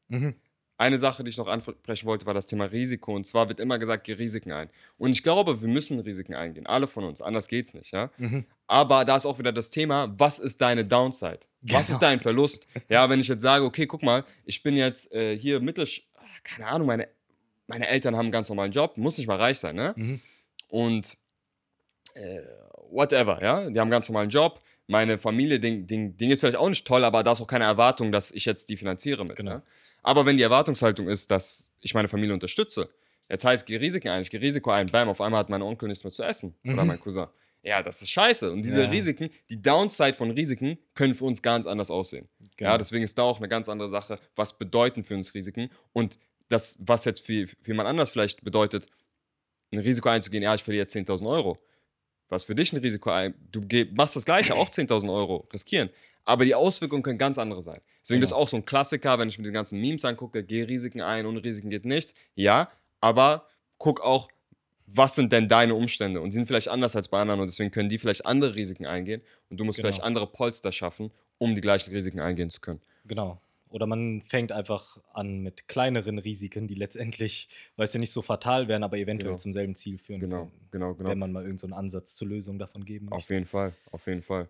[0.07, 0.35] Mhm.
[0.77, 3.15] Eine Sache, die ich noch ansprechen wollte, war das Thema Risiko.
[3.15, 4.69] Und zwar wird immer gesagt, geh Risiken ein.
[4.97, 6.67] Und ich glaube, wir müssen Risiken eingehen.
[6.67, 7.21] Alle von uns.
[7.21, 8.11] Anders geht's nicht, ja.
[8.17, 8.45] Mhm.
[8.67, 11.39] Aber da ist auch wieder das Thema, was ist deine Downside?
[11.61, 11.95] Was Genau.
[11.97, 12.67] ist dein Verlust?
[12.89, 15.87] Ja, wenn ich jetzt sage, okay, guck mal, ich bin jetzt äh, hier mittel,
[16.43, 17.07] keine Ahnung, meine,
[17.67, 19.93] meine Eltern haben einen ganz normalen Job, muss nicht mal reich sein, ne?
[19.95, 20.19] Mhm.
[20.69, 21.17] Und
[22.13, 22.41] äh,
[22.89, 24.61] whatever, ja, die haben einen ganz normalen Job.
[24.87, 27.65] Meine Familie, den, den, den ist vielleicht auch nicht toll, aber da ist auch keine
[27.65, 29.35] Erwartung, dass ich jetzt die finanziere mit.
[29.35, 29.51] Genau.
[29.51, 29.63] Ja?
[30.03, 32.89] Aber wenn die Erwartungshaltung ist, dass ich meine Familie unterstütze,
[33.27, 35.89] jetzt heißt, geh Risiken ein, ich gehe Risiko ein, bam, auf einmal hat mein Onkel
[35.89, 36.87] nichts mehr zu essen oder Mhm.
[36.87, 37.25] mein Cousin.
[37.63, 38.51] Ja, das ist scheiße.
[38.51, 38.89] Und diese Ja.
[38.89, 42.29] Risiken, die Downside von Risiken, können für uns ganz anders aussehen.
[42.55, 42.69] Genau.
[42.69, 46.19] Ja, deswegen ist da auch eine ganz andere Sache, was bedeuten für uns Risiken und
[46.49, 48.85] das, was jetzt für, für jemand anders vielleicht bedeutet,
[49.71, 51.57] ein Risiko einzugehen, ja, ich verliere jetzt 10.000 Euro.
[52.29, 53.61] Was für dich ein Risiko ein, du
[53.93, 55.89] machst das Gleiche, auch 10.000 Euro riskieren.
[56.23, 57.81] Aber die Auswirkungen können ganz andere sein.
[58.01, 58.43] Deswegen das ist Genau.
[58.43, 61.43] auch so ein Klassiker, wenn ich mir die ganzen Memes angucke, geh Risiken ein, ohne
[61.43, 62.15] Risiken geht nichts.
[62.33, 63.47] Ja, aber
[63.77, 64.27] guck auch,
[64.87, 66.21] was sind denn deine Umstände?
[66.21, 68.85] Und die sind vielleicht anders als bei anderen und deswegen können die vielleicht andere Risiken
[68.87, 69.87] eingehen und du musst Genau.
[69.87, 72.81] vielleicht andere Polster schaffen, um die gleichen Risiken eingehen zu können.
[73.05, 73.39] Genau.
[73.75, 78.21] Oder man fängt einfach an mit kleineren Risiken, die letztendlich, weil es ja nicht so
[78.21, 79.37] fatal wären, aber eventuell Genau.
[79.37, 81.09] zum selben Ziel führen Genau, könnten, genau, genau.
[81.09, 83.33] wenn man mal irgendeinen so Ansatz zur Lösung davon geben Auf möchte.
[83.33, 84.47] jeden Fall, auf jeden Fall.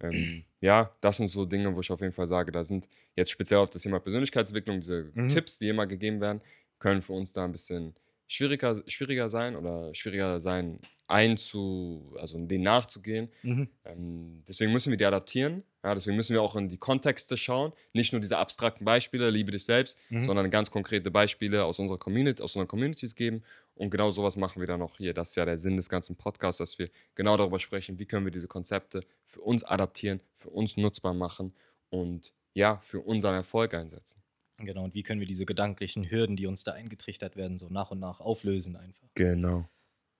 [0.00, 3.30] Ähm, ja, das sind so Dinge, wo ich auf jeden Fall sage, da sind jetzt
[3.30, 5.30] speziell auf das Thema Persönlichkeitsentwicklung, diese Mhm.
[5.30, 6.42] Tipps, die immer gegeben werden,
[6.78, 7.94] können für uns da ein bisschen
[8.26, 13.30] schwieriger, schwieriger sein oder schwieriger sein, einzu, also denen nachzugehen.
[13.42, 13.68] Mhm.
[13.86, 15.62] Ähm, deswegen müssen wir die adaptieren.
[15.86, 17.72] Ja, deswegen müssen wir auch in die Kontexte schauen.
[17.92, 20.24] Nicht nur diese abstrakten Beispiele, liebe dich selbst, Mhm.
[20.24, 23.44] sondern ganz konkrete Beispiele aus unserer Community, aus unseren Communities geben.
[23.76, 25.14] Und genau sowas machen wir dann auch hier.
[25.14, 28.24] Das ist ja der Sinn des ganzen Podcasts, dass wir genau darüber sprechen, wie können
[28.26, 31.54] wir diese Konzepte für uns adaptieren, für uns nutzbar machen
[31.90, 34.22] und ja, für unseren Erfolg einsetzen.
[34.58, 37.92] Genau, und wie können wir diese gedanklichen Hürden, die uns da eingetrichtert werden, so nach
[37.92, 39.06] und nach auflösen einfach.
[39.14, 39.68] Genau.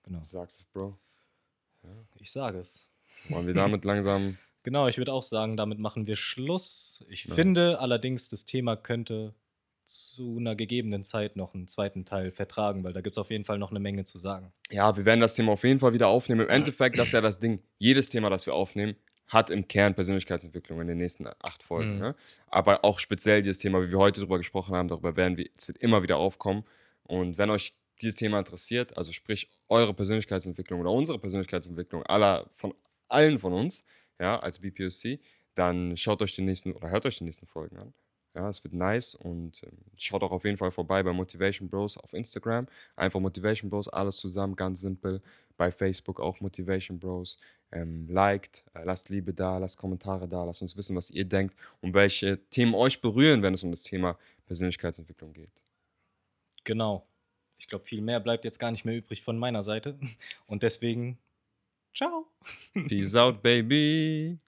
[0.03, 0.97] Genau, Du sagst es, Bro.
[2.15, 2.87] ich sage es.
[3.27, 4.37] Wollen wir damit langsam.
[4.67, 7.05] Genau, ich würde auch sagen, damit machen wir Schluss.
[7.07, 7.35] Ich Ja.
[7.35, 9.33] finde allerdings, das Thema könnte
[9.85, 13.45] zu einer gegebenen Zeit noch einen zweiten Teil vertragen, weil da gibt es auf jeden
[13.45, 14.51] Fall noch eine Menge zu sagen.
[14.69, 16.41] Ja, wir werden das Thema auf jeden Fall wieder aufnehmen.
[16.41, 17.63] Im Endeffekt, das ist ja das Ding.
[17.77, 18.97] Jedes Thema, das wir aufnehmen,
[19.27, 21.93] hat im Kern Persönlichkeitsentwicklung in den nächsten acht Folgen.
[21.93, 21.99] Mhm.
[21.99, 22.15] Ne?
[22.47, 25.69] Aber auch speziell dieses Thema, wie wir heute darüber gesprochen haben, darüber werden wir, es
[25.69, 26.65] wird immer wieder aufkommen.
[27.03, 32.73] Und wenn euch dieses Thema interessiert, also sprich eure Persönlichkeitsentwicklung oder unsere Persönlichkeitsentwicklung aller von
[33.07, 33.85] allen von uns,
[34.19, 35.19] ja, als BPOC,
[35.55, 37.93] dann schaut euch die nächsten oder hört euch die nächsten Folgen an.
[38.35, 41.97] Ja, es wird nice und ähm, schaut auch auf jeden Fall vorbei bei Motivation Bros
[41.97, 42.67] auf Instagram.
[42.95, 45.23] Einfach Motivation Bros, alles zusammen, ganz simpel.
[45.57, 47.37] Bei Facebook auch Motivation Bros.
[47.71, 51.55] Ähm, liked, äh, lasst Liebe da, lasst Kommentare da, lasst uns wissen, was ihr denkt
[51.81, 55.63] und welche Themen euch berühren, wenn es um das Thema Persönlichkeitsentwicklung geht.
[56.63, 57.07] Genau.
[57.57, 59.97] Ich glaube, viel mehr bleibt jetzt gar nicht mehr übrig von meiner Seite.
[60.45, 61.17] Und deswegen,
[61.97, 62.27] ciao.
[62.87, 64.39] Peace out, baby.